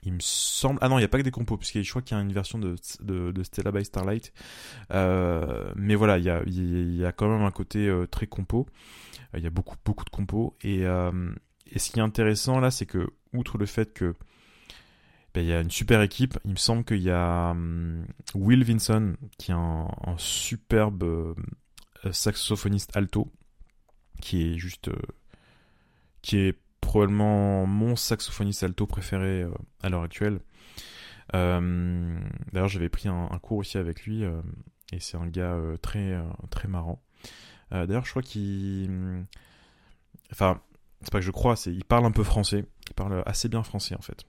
il 0.02 0.12
me 0.12 0.20
semble. 0.20 0.78
Ah 0.82 0.88
non, 0.88 0.98
il 0.98 1.02
n'y 1.02 1.04
a 1.04 1.08
pas 1.08 1.18
que 1.18 1.22
des 1.22 1.30
compos, 1.30 1.56
puisque 1.56 1.80
je 1.80 1.88
crois 1.90 2.02
qu'il 2.02 2.16
y 2.16 2.20
a 2.20 2.22
une 2.22 2.32
version 2.32 2.58
de, 2.58 2.76
de, 3.00 3.42
Stella 3.42 3.72
by 3.72 3.84
Starlight. 3.84 4.32
Euh, 4.92 5.72
mais 5.76 5.94
voilà, 5.94 6.18
il 6.18 6.24
y 6.24 6.30
a, 6.30 6.42
il 6.46 6.96
y 6.96 7.04
a 7.04 7.12
quand 7.12 7.28
même 7.28 7.42
un 7.42 7.50
côté 7.50 7.88
euh, 7.88 8.06
très 8.06 8.26
compo. 8.26 8.66
Euh, 9.34 9.38
il 9.38 9.44
y 9.44 9.46
a 9.46 9.50
beaucoup, 9.50 9.76
beaucoup 9.84 10.04
de 10.04 10.10
compos. 10.10 10.56
Et, 10.62 10.82
et 10.82 11.78
ce 11.78 11.90
qui 11.90 11.98
est 11.98 12.02
intéressant 12.02 12.60
là, 12.60 12.70
c'est 12.70 12.86
que, 12.86 13.08
outre 13.32 13.58
le 13.58 13.66
fait 13.66 13.92
que 13.92 14.14
ben, 15.34 15.40
il 15.40 15.48
y 15.48 15.52
a 15.52 15.60
une 15.60 15.70
super 15.70 16.00
équipe, 16.02 16.38
il 16.44 16.52
me 16.52 16.56
semble 16.56 16.84
qu'il 16.84 17.02
y 17.02 17.10
a 17.10 17.50
hum, 17.50 18.06
Will 18.34 18.62
Vinson, 18.64 19.16
qui 19.38 19.50
est 19.50 19.54
un, 19.54 19.88
un 20.04 20.16
superbe 20.18 21.34
saxophoniste 22.12 22.96
alto, 22.96 23.32
qui 24.20 24.42
est 24.52 24.58
juste. 24.58 24.90
qui 26.22 26.38
est 26.38 26.63
probablement 26.84 27.66
mon 27.66 27.96
saxophoniste 27.96 28.62
alto 28.62 28.86
préféré 28.86 29.42
euh, 29.42 29.50
à 29.82 29.88
l'heure 29.88 30.02
actuelle. 30.02 30.40
Euh, 31.34 32.18
d'ailleurs, 32.52 32.68
j'avais 32.68 32.88
pris 32.88 33.08
un, 33.08 33.26
cours 33.42 33.58
aussi 33.58 33.78
avec 33.78 34.04
lui 34.04 34.24
euh, 34.24 34.40
et 34.92 35.00
c'est 35.00 35.16
un 35.16 35.26
gars 35.26 35.58
très 35.82 36.16
très 36.50 36.68
marrant. 36.68 37.02
D'ailleurs, 37.70 38.04
je 38.04 38.10
crois 38.10 38.22
qu'il, 38.22 39.26
enfin, 40.30 40.60
c'est 41.00 41.10
pas 41.10 41.18
que 41.18 41.24
je 41.24 41.32
crois, 41.32 41.56
il 41.66 41.84
parle 41.84 42.04
un 42.04 42.12
peu 42.12 42.22
français. 42.22 42.64
Il 42.88 42.94
parle 42.94 43.20
assez 43.26 43.48
bien 43.48 43.64
français 43.64 43.96
en 43.96 44.02
fait. 44.02 44.24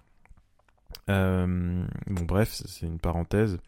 bon 1.08 2.26
bref, 2.26 2.50
c'est 2.66 2.88
une 2.88 3.00
parenthèse. 3.00 3.60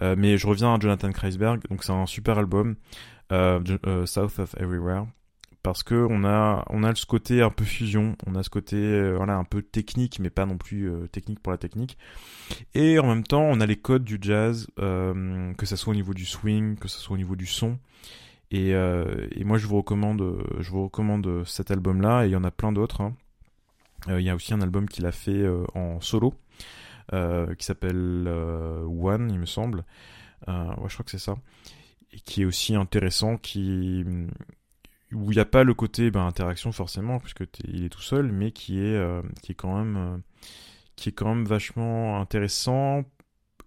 mais 0.00 0.36
je 0.36 0.46
reviens 0.48 0.74
à 0.74 0.80
Jonathan 0.80 1.12
Kreisberg. 1.12 1.60
Donc 1.68 1.84
c'est 1.84 1.92
un 1.92 2.06
super 2.06 2.38
album, 2.38 2.74
South 3.30 4.38
of 4.40 4.56
Everywhere 4.56 5.06
parce 5.62 5.82
que 5.82 6.06
on 6.08 6.24
a 6.24 6.64
on 6.70 6.82
a 6.84 6.94
ce 6.94 7.06
côté 7.06 7.42
un 7.42 7.50
peu 7.50 7.64
fusion, 7.64 8.16
on 8.26 8.34
a 8.34 8.42
ce 8.42 8.50
côté 8.50 8.76
euh, 8.76 9.14
voilà 9.16 9.36
un 9.36 9.44
peu 9.44 9.62
technique 9.62 10.18
mais 10.18 10.30
pas 10.30 10.46
non 10.46 10.56
plus 10.56 10.90
euh, 10.90 11.06
technique 11.08 11.40
pour 11.40 11.52
la 11.52 11.58
technique. 11.58 11.98
Et 12.74 12.98
en 12.98 13.06
même 13.06 13.24
temps, 13.24 13.42
on 13.42 13.60
a 13.60 13.66
les 13.66 13.76
codes 13.76 14.04
du 14.04 14.18
jazz 14.20 14.68
euh, 14.78 15.52
que 15.54 15.66
ça 15.66 15.76
soit 15.76 15.92
au 15.92 15.94
niveau 15.94 16.14
du 16.14 16.24
swing, 16.24 16.76
que 16.76 16.88
ce 16.88 16.98
soit 16.98 17.14
au 17.14 17.18
niveau 17.18 17.36
du 17.36 17.46
son. 17.46 17.78
Et, 18.52 18.70
et 18.70 19.44
moi 19.44 19.58
je 19.58 19.68
vous 19.68 19.76
recommande 19.76 20.44
je 20.58 20.70
vous 20.70 20.82
recommande 20.82 21.44
cet 21.46 21.70
album 21.70 22.02
là 22.02 22.24
et 22.24 22.30
il 22.30 22.32
y 22.32 22.36
en 22.36 22.42
a 22.42 22.50
plein 22.50 22.72
d'autres. 22.72 23.00
Hein. 23.00 23.14
Il 24.08 24.22
y 24.22 24.30
a 24.30 24.34
aussi 24.34 24.52
un 24.52 24.60
album 24.60 24.88
qu'il 24.88 25.06
a 25.06 25.12
fait 25.12 25.46
en 25.76 26.00
solo 26.00 26.34
qui 27.12 27.64
s'appelle 27.64 28.26
One, 28.26 29.30
il 29.30 29.38
me 29.38 29.46
semble. 29.46 29.84
ouais, 30.48 30.88
je 30.88 30.94
crois 30.94 31.04
que 31.04 31.12
c'est 31.12 31.18
ça. 31.18 31.36
Et 32.12 32.18
qui 32.18 32.42
est 32.42 32.44
aussi 32.44 32.74
intéressant, 32.74 33.36
qui 33.36 34.04
où 35.12 35.32
il 35.32 35.34
n'y 35.34 35.40
a 35.40 35.44
pas 35.44 35.64
le 35.64 35.74
côté 35.74 36.10
ben, 36.10 36.26
interaction 36.26 36.72
forcément 36.72 37.18
puisque 37.18 37.44
il 37.64 37.84
est 37.84 37.88
tout 37.88 38.02
seul 38.02 38.30
mais 38.30 38.52
qui 38.52 38.78
est 38.78 38.96
euh, 38.96 39.22
qui 39.42 39.52
est 39.52 39.54
quand 39.54 39.76
même 39.76 39.96
euh, 39.96 40.16
qui 40.96 41.08
est 41.08 41.12
quand 41.12 41.34
même 41.34 41.44
vachement 41.44 42.20
intéressant 42.20 43.04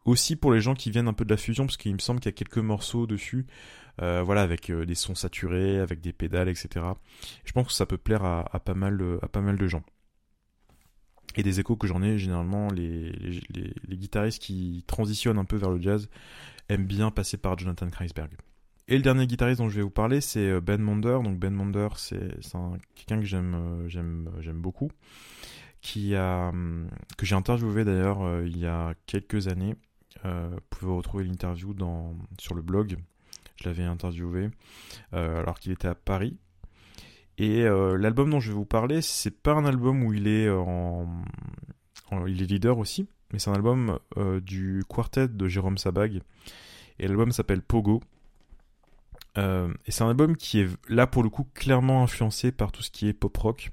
aussi 0.05 0.35
pour 0.35 0.51
les 0.53 0.61
gens 0.61 0.75
qui 0.75 0.91
viennent 0.91 1.07
un 1.07 1.13
peu 1.13 1.25
de 1.25 1.29
la 1.29 1.37
fusion, 1.37 1.65
parce 1.65 1.77
qu'il 1.77 1.93
me 1.93 1.99
semble 1.99 2.19
qu'il 2.19 2.29
y 2.29 2.33
a 2.33 2.35
quelques 2.35 2.57
morceaux 2.57 3.07
dessus, 3.07 3.47
voilà, 3.97 4.41
avec 4.41 4.69
des 4.69 4.95
sons 4.95 5.15
saturés, 5.15 5.79
avec 5.79 6.01
des 6.01 6.11
pédales, 6.11 6.49
etc. 6.49 6.85
Je 7.45 7.51
pense 7.53 7.67
que 7.67 7.73
ça 7.73 7.85
peut 7.85 7.97
plaire 7.97 8.25
à, 8.25 8.59
pas, 8.59 8.73
mal, 8.73 9.01
à 9.21 9.29
pas 9.29 9.41
mal 9.41 9.57
de 9.57 9.65
gens. 9.65 9.83
Et 11.35 11.43
des 11.43 11.59
échos 11.59 11.75
que 11.75 11.87
j'en 11.87 12.03
ai, 12.03 12.17
généralement, 12.17 12.69
les, 12.69 13.11
les, 13.11 13.97
guitaristes 13.97 14.41
qui 14.41 14.83
transitionnent 14.85 15.39
un 15.39 15.45
peu 15.45 15.55
vers 15.55 15.71
le 15.71 15.81
jazz 15.81 16.09
aiment 16.69 16.85
bien 16.85 17.09
passer 17.09 17.37
par 17.37 17.57
Jonathan 17.57 17.89
Kreisberg. 17.89 18.31
Et 18.89 18.97
le 18.97 19.01
dernier 19.01 19.27
guitariste 19.27 19.61
dont 19.61 19.69
je 19.69 19.77
vais 19.77 19.81
vous 19.81 19.89
parler, 19.89 20.19
c'est 20.19 20.49
euh, 20.49 20.61
Ben 20.61 20.81
Monder. 20.81 21.19
Donc 21.23 21.39
Ben 21.39 21.53
Monder, 21.53 21.87
c'est 21.95 22.19
quelqu'un 22.95 23.19
que 23.19 23.25
j'aime 23.25 23.55
euh, 23.55 23.87
j'aime 23.87 24.61
beaucoup, 24.61 24.91
hum, 26.05 26.89
que 27.17 27.25
j'ai 27.25 27.35
interviewé 27.35 27.85
d'ailleurs 27.85 28.23
euh, 28.23 28.43
il 28.45 28.57
y 28.57 28.65
a 28.65 28.93
quelques 29.05 29.47
années. 29.47 29.75
vous 30.23 30.59
pouvez 30.69 30.91
retrouver 30.91 31.23
l'interview 31.23 31.73
sur 32.39 32.55
le 32.55 32.61
blog. 32.61 32.97
Je 33.55 33.69
l'avais 33.69 33.83
interviewé 33.83 34.49
alors 35.11 35.59
qu'il 35.59 35.71
était 35.71 35.87
à 35.87 35.95
Paris. 35.95 36.37
Et 37.37 37.63
l'album 37.63 38.29
dont 38.29 38.39
je 38.39 38.49
vais 38.49 38.55
vous 38.55 38.65
parler, 38.65 39.01
c'est 39.01 39.31
pas 39.41 39.53
un 39.53 39.65
album 39.65 40.03
où 40.03 40.13
il 40.13 40.27
est 40.27 40.49
en, 40.49 41.07
il 42.27 42.41
est 42.41 42.45
leader 42.45 42.77
aussi, 42.77 43.07
mais 43.31 43.39
c'est 43.39 43.49
un 43.49 43.53
album 43.53 43.99
du 44.41 44.83
quartet 44.87 45.27
de 45.27 45.47
Jérôme 45.47 45.77
Sabag. 45.77 46.21
Et 46.99 47.07
l'album 47.07 47.31
s'appelle 47.31 47.61
Pogo. 47.61 48.01
Euh, 49.37 49.73
et 49.85 49.91
c'est 49.91 50.03
un 50.03 50.09
album 50.09 50.37
qui 50.37 50.59
est 50.59 50.67
là 50.87 51.07
pour 51.07 51.23
le 51.23 51.29
coup 51.29 51.47
clairement 51.53 52.03
influencé 52.03 52.51
par 52.51 52.71
tout 52.71 52.83
ce 52.83 52.91
qui 52.91 53.07
est 53.07 53.13
pop 53.13 53.35
rock. 53.37 53.71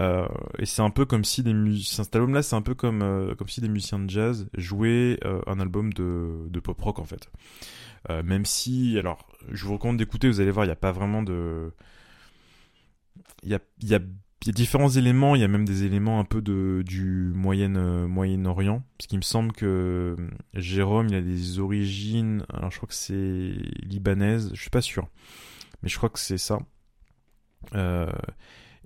Euh, 0.00 0.28
et 0.58 0.66
c'est 0.66 0.82
un 0.82 0.90
peu 0.90 1.06
comme 1.06 1.24
si 1.24 1.42
des 1.42 1.54
musiciens, 1.54 2.04
cet 2.04 2.14
album-là, 2.16 2.42
c'est 2.42 2.56
un 2.56 2.62
peu 2.62 2.74
comme 2.74 3.02
euh, 3.02 3.34
comme 3.34 3.48
si 3.48 3.60
des 3.62 3.68
musiciens 3.68 3.98
de 3.98 4.10
jazz 4.10 4.48
jouaient 4.56 5.18
un 5.46 5.58
album 5.60 5.92
de, 5.92 6.46
de 6.48 6.60
pop 6.60 6.80
rock 6.80 6.98
en 6.98 7.04
fait. 7.04 7.30
même 8.24 8.44
si, 8.44 8.98
alors, 8.98 9.26
je 9.50 9.64
vous 9.64 9.74
recommande 9.74 9.96
d'écouter. 9.96 10.28
Vous 10.28 10.40
allez 10.40 10.50
voir, 10.50 10.64
il 10.64 10.68
n'y 10.68 10.72
a 10.72 10.76
pas 10.76 10.92
vraiment 10.92 11.22
de, 11.22 11.72
il 13.42 13.50
y 13.50 13.54
a, 13.54 13.60
y 13.82 13.94
a 13.94 14.00
il 14.42 14.48
y 14.48 14.50
a 14.50 14.52
différents 14.52 14.90
éléments, 14.90 15.34
il 15.34 15.40
y 15.40 15.44
a 15.44 15.48
même 15.48 15.64
des 15.64 15.84
éléments 15.84 16.20
un 16.20 16.24
peu 16.24 16.42
de, 16.42 16.82
du 16.86 17.32
Moyen, 17.34 17.74
euh, 17.74 18.06
Moyen-Orient, 18.06 18.82
parce 18.96 19.06
qu'il 19.06 19.18
me 19.18 19.22
semble 19.22 19.52
que 19.52 20.14
euh, 20.18 20.28
Jérôme, 20.54 21.08
il 21.08 21.14
a 21.14 21.20
des 21.20 21.58
origines, 21.58 22.44
alors 22.52 22.70
je 22.70 22.76
crois 22.76 22.88
que 22.88 22.94
c'est 22.94 23.54
libanaise, 23.82 24.50
je 24.52 24.60
suis 24.60 24.70
pas 24.70 24.82
sûr, 24.82 25.08
mais 25.82 25.88
je 25.88 25.96
crois 25.96 26.10
que 26.10 26.18
c'est 26.18 26.38
ça. 26.38 26.58
Euh, 27.74 28.12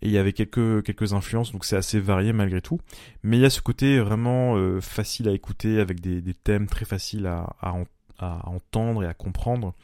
et 0.03 0.07
il 0.07 0.13
y 0.13 0.19
avait 0.19 0.33
quelques, 0.33 0.83
quelques 0.83 1.13
influences, 1.13 1.53
donc 1.53 1.65
c'est 1.65 1.77
assez 1.77 2.01
varié 2.01 2.33
malgré 2.33 2.63
tout. 2.63 2.81
Mais 3.23 3.37
il 3.37 3.41
y 3.41 3.45
a 3.45 3.51
ce 3.51 3.61
côté 3.61 3.99
vraiment 3.99 4.57
facile 4.81 5.29
à 5.29 5.33
écouter, 5.33 5.79
avec 5.79 6.01
des, 6.01 6.23
des 6.23 6.33
thèmes 6.33 6.69
très 6.69 6.87
faciles 6.87 7.27
à, 7.27 7.55
à, 7.61 7.75
à, 8.19 8.49
entendre 8.49 9.03
et 9.03 9.07
à 9.07 9.13
comprendre. 9.13 9.75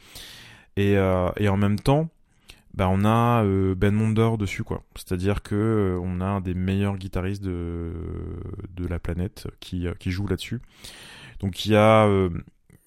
Et, 0.75 0.93
et 0.93 1.49
en 1.49 1.57
même 1.57 1.79
temps, 1.79 2.09
bah, 2.77 2.89
on 2.91 3.03
a 3.05 3.43
euh, 3.43 3.73
Ben 3.73 3.91
Monder 3.91 4.37
dessus 4.37 4.63
quoi. 4.63 4.83
C'est-à-dire 4.95 5.41
que 5.41 5.55
euh, 5.55 5.99
on 5.99 6.21
a 6.21 6.25
un 6.25 6.41
des 6.41 6.53
meilleurs 6.53 6.97
guitaristes 6.99 7.41
de, 7.41 7.91
de 8.69 8.85
la 8.85 8.99
planète 8.99 9.47
qui, 9.59 9.87
euh, 9.87 9.95
qui 9.95 10.11
joue 10.11 10.27
là-dessus. 10.27 10.61
Donc 11.39 11.65
il 11.65 11.71
y 11.71 11.75
a 11.75 12.07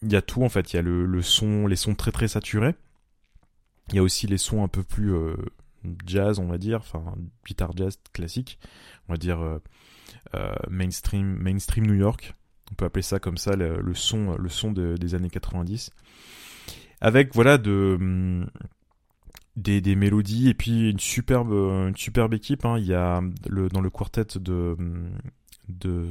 il 0.03 0.13
y 0.13 0.17
a 0.17 0.23
tout 0.23 0.45
en 0.45 0.49
fait, 0.49 0.73
il 0.73 0.77
y 0.77 0.79
a 0.79 0.83
le, 0.83 1.07
le, 1.07 1.23
son, 1.23 1.67
les 1.67 1.75
sons 1.75 1.97
très 1.97 2.13
très 2.13 2.29
saturés. 2.29 2.77
Il 3.89 3.97
y 3.97 3.99
a 3.99 4.03
aussi 4.05 4.29
les 4.29 4.39
sons 4.39 4.63
un 4.63 4.69
peu 4.69 4.85
plus 4.85 5.13
jazz, 6.07 6.39
on 6.39 6.47
va 6.47 6.57
dire, 6.57 6.79
enfin 6.79 7.03
guitare 7.45 7.77
jazz 7.77 7.99
classique, 8.13 8.61
on 9.09 9.15
va 9.15 9.17
dire 9.17 9.41
mainstream 10.71 11.37
mainstream 11.37 11.87
New 11.87 11.95
York. 11.95 12.37
On 12.71 12.77
peut 12.77 12.85
appeler 12.85 13.03
ça 13.03 13.19
comme 13.19 13.39
ça 13.39 13.57
le, 13.57 13.83
son 13.95 14.37
le 14.37 14.49
son 14.49 14.71
des 14.71 15.15
années 15.17 15.31
90. 15.31 15.91
Avec 17.01 17.35
voilà 17.35 17.59
de 17.59 17.97
hum, 17.99 18.47
des, 19.57 19.81
des, 19.81 19.95
mélodies 19.95 20.49
et 20.49 20.55
puis 20.55 20.91
une 20.91 21.01
superbe 21.01 21.53
une 21.53 21.97
superbe 21.97 22.35
équipe 22.35 22.65
hein. 22.65 22.79
il 22.79 22.87
y 22.87 22.95
a 22.95 23.21
le 23.49 23.69
dans 23.69 23.81
le 23.81 23.91
quartet 23.91 24.39
de 24.39 24.77
de, 25.69 26.07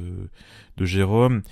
de 0.76 0.84
Jérôme 0.84 1.42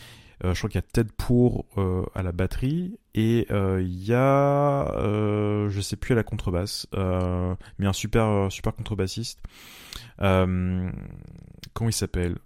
euh, 0.45 0.55
je 0.55 0.61
crois 0.61 0.71
qu'il 0.71 0.79
y 0.79 0.85
a 0.85 0.87
Ted 0.93 1.11
Pour 1.17 1.67
euh, 1.79 2.05
à 2.15 2.23
la 2.23 2.31
batterie 2.31 2.97
et 3.15 3.47
euh, 3.51 3.83
il 3.83 4.05
y 4.05 4.15
a 4.15 4.95
euh, 4.95 5.69
je 5.69 5.81
sais 5.81 5.97
plus 5.97 6.13
à 6.13 6.15
la 6.15 6.23
contrebasse 6.23 6.87
euh, 6.95 7.57
mais 7.79 7.87
un 7.87 7.93
super 7.93 8.47
super 8.51 8.75
contrebassiste. 8.75 9.41
Comment 10.19 11.91
il 11.91 11.93
s'appelle 11.93 12.37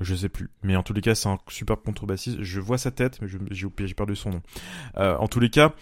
je 0.00 0.14
sais 0.14 0.28
plus. 0.28 0.50
Mais 0.62 0.76
en 0.76 0.84
tous 0.84 0.92
les 0.92 1.00
cas 1.00 1.16
c'est 1.16 1.28
un 1.28 1.38
super 1.48 1.80
contrebassiste. 1.80 2.42
Je 2.42 2.60
vois 2.60 2.78
sa 2.78 2.92
tête 2.92 3.20
mais 3.20 3.28
j'ai 3.50 3.94
perdu 3.94 4.14
son 4.14 4.30
nom. 4.30 4.42
En 4.96 5.26
tous 5.26 5.40
les 5.40 5.50
cas 5.50 5.74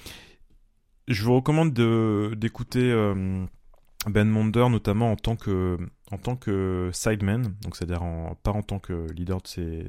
je 1.09 1.23
vous 1.23 1.35
recommande 1.37 1.73
d'écouter 2.37 2.91
euh, 2.91 3.45
Ben 4.07 4.29
Monder, 4.29 4.69
notamment 4.69 5.13
en 5.13 5.17
tant 5.17 5.37
que, 5.37 5.79
en 6.11 6.19
tant 6.19 6.37
que 6.37 6.91
sideman, 6.93 7.55
donc 7.63 7.77
c'est-à-dire 7.77 8.03
pas 8.43 8.53
en 8.53 8.63
tant 8.63 8.79
que 8.79 9.07
leader 9.13 9.41
de 9.41 9.47
ses, 9.47 9.87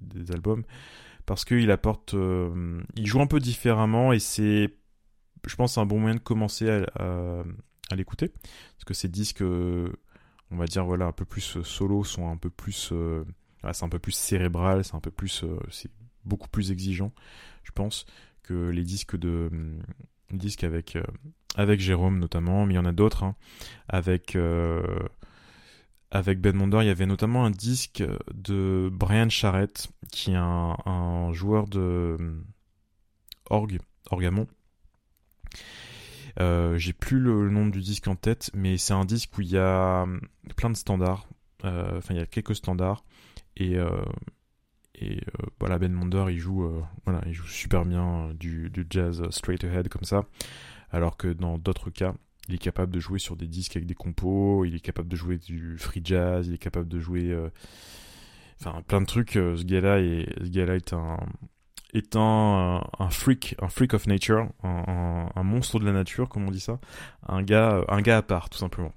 des 0.00 0.32
albums, 0.32 0.64
parce 1.26 1.44
qu'il 1.44 1.70
apporte, 1.70 2.14
euh, 2.14 2.80
il 2.96 3.06
joue 3.06 3.20
un 3.20 3.26
peu 3.26 3.40
différemment 3.40 4.12
et 4.12 4.18
c'est, 4.18 4.74
je 5.46 5.56
pense, 5.56 5.76
un 5.76 5.84
bon 5.84 6.00
moyen 6.00 6.16
de 6.16 6.20
commencer 6.20 6.70
à, 6.70 7.42
à, 7.90 7.96
l'écouter, 7.96 8.28
parce 8.28 8.84
que 8.86 8.94
ces 8.94 9.08
disques, 9.08 9.42
on 9.42 10.56
va 10.56 10.64
dire 10.64 10.84
voilà, 10.84 11.06
un 11.06 11.12
peu 11.12 11.26
plus 11.26 11.62
solo, 11.62 12.04
sont 12.04 12.30
un 12.30 12.38
peu 12.38 12.48
plus, 12.48 12.90
euh, 12.92 13.24
c'est 13.72 13.84
un 13.84 13.90
peu 13.90 13.98
plus 13.98 14.12
cérébral, 14.12 14.82
c'est 14.82 14.94
un 14.94 15.00
peu 15.00 15.10
plus, 15.10 15.44
c'est 15.70 15.90
beaucoup 16.24 16.48
plus 16.48 16.70
exigeant, 16.70 17.12
je 17.64 17.72
pense, 17.72 18.06
que 18.42 18.70
les 18.70 18.84
disques 18.84 19.16
de 19.16 19.50
disque 20.36 20.64
avec, 20.64 20.96
euh, 20.96 21.02
avec 21.56 21.80
Jérôme 21.80 22.18
notamment, 22.18 22.66
mais 22.66 22.74
il 22.74 22.76
y 22.76 22.80
en 22.80 22.84
a 22.84 22.92
d'autres. 22.92 23.22
Hein. 23.22 23.34
avec, 23.88 24.36
euh, 24.36 24.98
avec 26.10 26.40
Ben 26.40 26.54
Monder, 26.54 26.78
il 26.82 26.86
y 26.86 26.90
avait 26.90 27.06
notamment 27.06 27.44
un 27.44 27.50
disque 27.50 28.02
de 28.34 28.90
Brian 28.92 29.28
Charrett, 29.28 29.88
qui 30.12 30.32
est 30.32 30.36
un, 30.36 30.76
un 30.86 31.32
joueur 31.32 31.66
de 31.66 32.16
euh, 32.20 32.40
orgue, 33.50 33.80
orgamon. 34.10 34.46
J'ai 36.76 36.92
plus 36.92 37.18
le, 37.18 37.50
nom 37.50 37.66
du 37.66 37.80
disque 37.80 38.06
en 38.06 38.14
tête, 38.14 38.50
mais 38.54 38.78
c'est 38.78 38.92
un 38.92 39.04
disque 39.04 39.36
où 39.38 39.40
il 39.40 39.48
y 39.48 39.58
a 39.58 40.06
plein 40.56 40.70
de 40.70 40.76
standards. 40.76 41.26
Enfin, 41.64 42.14
il 42.14 42.16
y 42.16 42.20
a 42.20 42.26
quelques 42.26 42.54
standards. 42.54 43.04
Et 43.56 43.76
et 45.00 45.18
euh, 45.18 45.46
voilà, 45.60 45.78
Ben 45.78 45.92
Monder, 45.92 46.26
il 46.28 46.38
joue, 46.38 46.64
euh, 46.64 46.82
voilà, 47.04 47.20
il 47.26 47.32
joue 47.32 47.46
super 47.46 47.84
bien 47.84 48.28
euh, 48.28 48.34
du, 48.34 48.70
du, 48.70 48.86
jazz 48.88 49.22
straight 49.30 49.64
ahead 49.64 49.88
comme 49.88 50.04
ça, 50.04 50.24
alors 50.90 51.16
que 51.16 51.28
dans 51.28 51.58
d'autres 51.58 51.90
cas, 51.90 52.14
il 52.48 52.54
est 52.54 52.58
capable 52.58 52.92
de 52.92 53.00
jouer 53.00 53.18
sur 53.18 53.36
des 53.36 53.46
disques 53.46 53.76
avec 53.76 53.86
des 53.86 53.94
compos, 53.94 54.64
il 54.64 54.74
est 54.74 54.80
capable 54.80 55.08
de 55.08 55.16
jouer 55.16 55.38
du 55.38 55.76
free 55.78 56.00
jazz, 56.02 56.46
il 56.48 56.54
est 56.54 56.58
capable 56.58 56.88
de 56.88 56.98
jouer, 56.98 57.36
enfin 58.60 58.82
plein 58.82 59.02
de 59.02 59.06
trucs. 59.06 59.32
ce 59.32 59.62
gars-là 59.64 60.00
est, 60.00 60.26
ce 60.42 60.48
gars-là 60.48 60.76
est 60.76 60.92
un 60.94 61.18
est 61.94 62.16
un, 62.16 62.82
un, 62.98 63.10
freak, 63.10 63.54
un 63.60 63.68
freak 63.68 63.94
of 63.94 64.06
nature, 64.06 64.48
un, 64.62 65.30
un, 65.34 65.42
monstre 65.42 65.78
de 65.78 65.86
la 65.86 65.92
nature, 65.92 66.28
comme 66.28 66.46
on 66.46 66.50
dit 66.50 66.60
ça, 66.60 66.78
un 67.26 67.42
gars, 67.42 67.84
un 67.88 68.02
gars 68.02 68.18
à 68.18 68.22
part, 68.22 68.50
tout 68.50 68.58
simplement. 68.58 68.92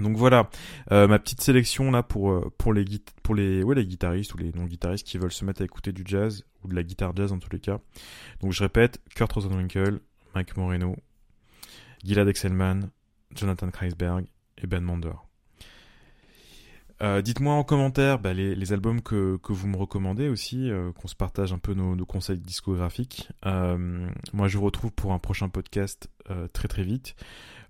Donc 0.00 0.16
voilà, 0.16 0.50
euh, 0.92 1.06
ma 1.08 1.18
petite 1.18 1.40
sélection 1.40 1.90
là 1.90 2.02
pour 2.02 2.30
euh, 2.32 2.52
pour 2.58 2.72
les 2.72 2.84
pour 3.22 3.34
les 3.34 3.62
ouais 3.62 3.74
les 3.74 3.86
guitaristes 3.86 4.34
ou 4.34 4.38
les 4.38 4.52
non 4.52 4.64
guitaristes 4.64 5.06
qui 5.06 5.18
veulent 5.18 5.32
se 5.32 5.44
mettre 5.44 5.62
à 5.62 5.64
écouter 5.64 5.92
du 5.92 6.02
jazz 6.04 6.44
ou 6.64 6.68
de 6.68 6.74
la 6.74 6.82
guitare 6.82 7.14
jazz 7.14 7.32
en 7.32 7.38
tous 7.38 7.50
les 7.50 7.60
cas. 7.60 7.78
Donc 8.40 8.52
je 8.52 8.62
répète, 8.62 9.00
Kurt 9.14 9.32
Rosenwinkel, 9.32 10.00
Mike 10.34 10.56
Moreno, 10.56 10.96
Gilad 12.04 12.28
Excelman, 12.28 12.90
Jonathan 13.34 13.70
Kreisberg 13.70 14.26
et 14.58 14.66
Ben 14.66 14.82
Mander. 14.82 15.27
Euh, 17.00 17.22
dites-moi 17.22 17.54
en 17.54 17.62
commentaire 17.62 18.18
bah, 18.18 18.34
les, 18.34 18.72
albums 18.72 19.00
que, 19.00 19.38
vous 19.48 19.68
me 19.68 19.76
recommandez 19.76 20.28
aussi, 20.28 20.70
qu'on 20.96 21.08
se 21.08 21.14
partage 21.14 21.52
un 21.52 21.58
peu 21.58 21.74
nos, 21.74 22.06
conseils 22.06 22.40
discographiques. 22.40 23.28
moi 23.44 24.48
je 24.48 24.58
vous 24.58 24.64
retrouve 24.64 24.92
pour 24.92 25.12
un 25.12 25.18
prochain 25.18 25.48
podcast 25.48 26.10
très 26.52 26.68
très 26.68 26.82
vite. 26.82 27.14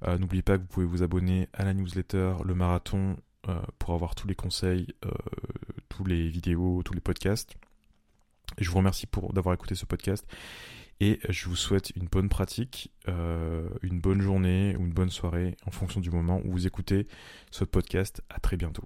Euh, 0.07 0.19
n'oubliez 0.19 0.43
pas 0.43 0.57
que 0.57 0.63
vous 0.63 0.69
pouvez 0.69 0.87
vous 0.87 1.03
abonner 1.03 1.49
à 1.53 1.65
la 1.65 1.75
newsletter, 1.75 2.35
le 2.45 2.55
marathon, 2.55 3.17
euh, 3.49 3.61
pour 3.79 3.95
avoir 3.95 4.15
tous 4.15 4.29
les 4.29 4.35
conseils, 4.35 4.89
euh, 5.05 5.11
tous 5.89 6.05
les 6.05 6.29
vidéos, 6.29 6.83
tous 6.85 6.95
les 6.95 7.01
podcasts. 7.01 7.57
Je 8.59 8.71
vous 8.71 8.79
remercie 8.79 9.07
pour 9.07 9.33
d'avoir 9.33 9.55
écouté 9.55 9.75
ce 9.75 9.87
podcast. 9.87 10.27
Et 11.01 11.21
je 11.29 11.49
vous 11.49 11.55
souhaite 11.55 11.91
une 11.95 12.07
bonne 12.07 12.29
pratique, 12.29 12.93
une 13.07 14.01
bonne 14.01 14.21
journée 14.21 14.75
ou 14.77 14.85
une 14.85 14.93
bonne 14.93 15.11
soirée 15.11 15.57
en 15.65 15.71
fonction 15.71 16.01
du 16.01 16.11
moment 16.11 16.41
où 16.45 16.51
vous 16.51 16.67
écoutez 16.67 17.07
ce 17.53 17.65
podcast. 17.65 18.21
À 18.29 18.41
très 18.41 18.57
bientôt. 18.57 18.83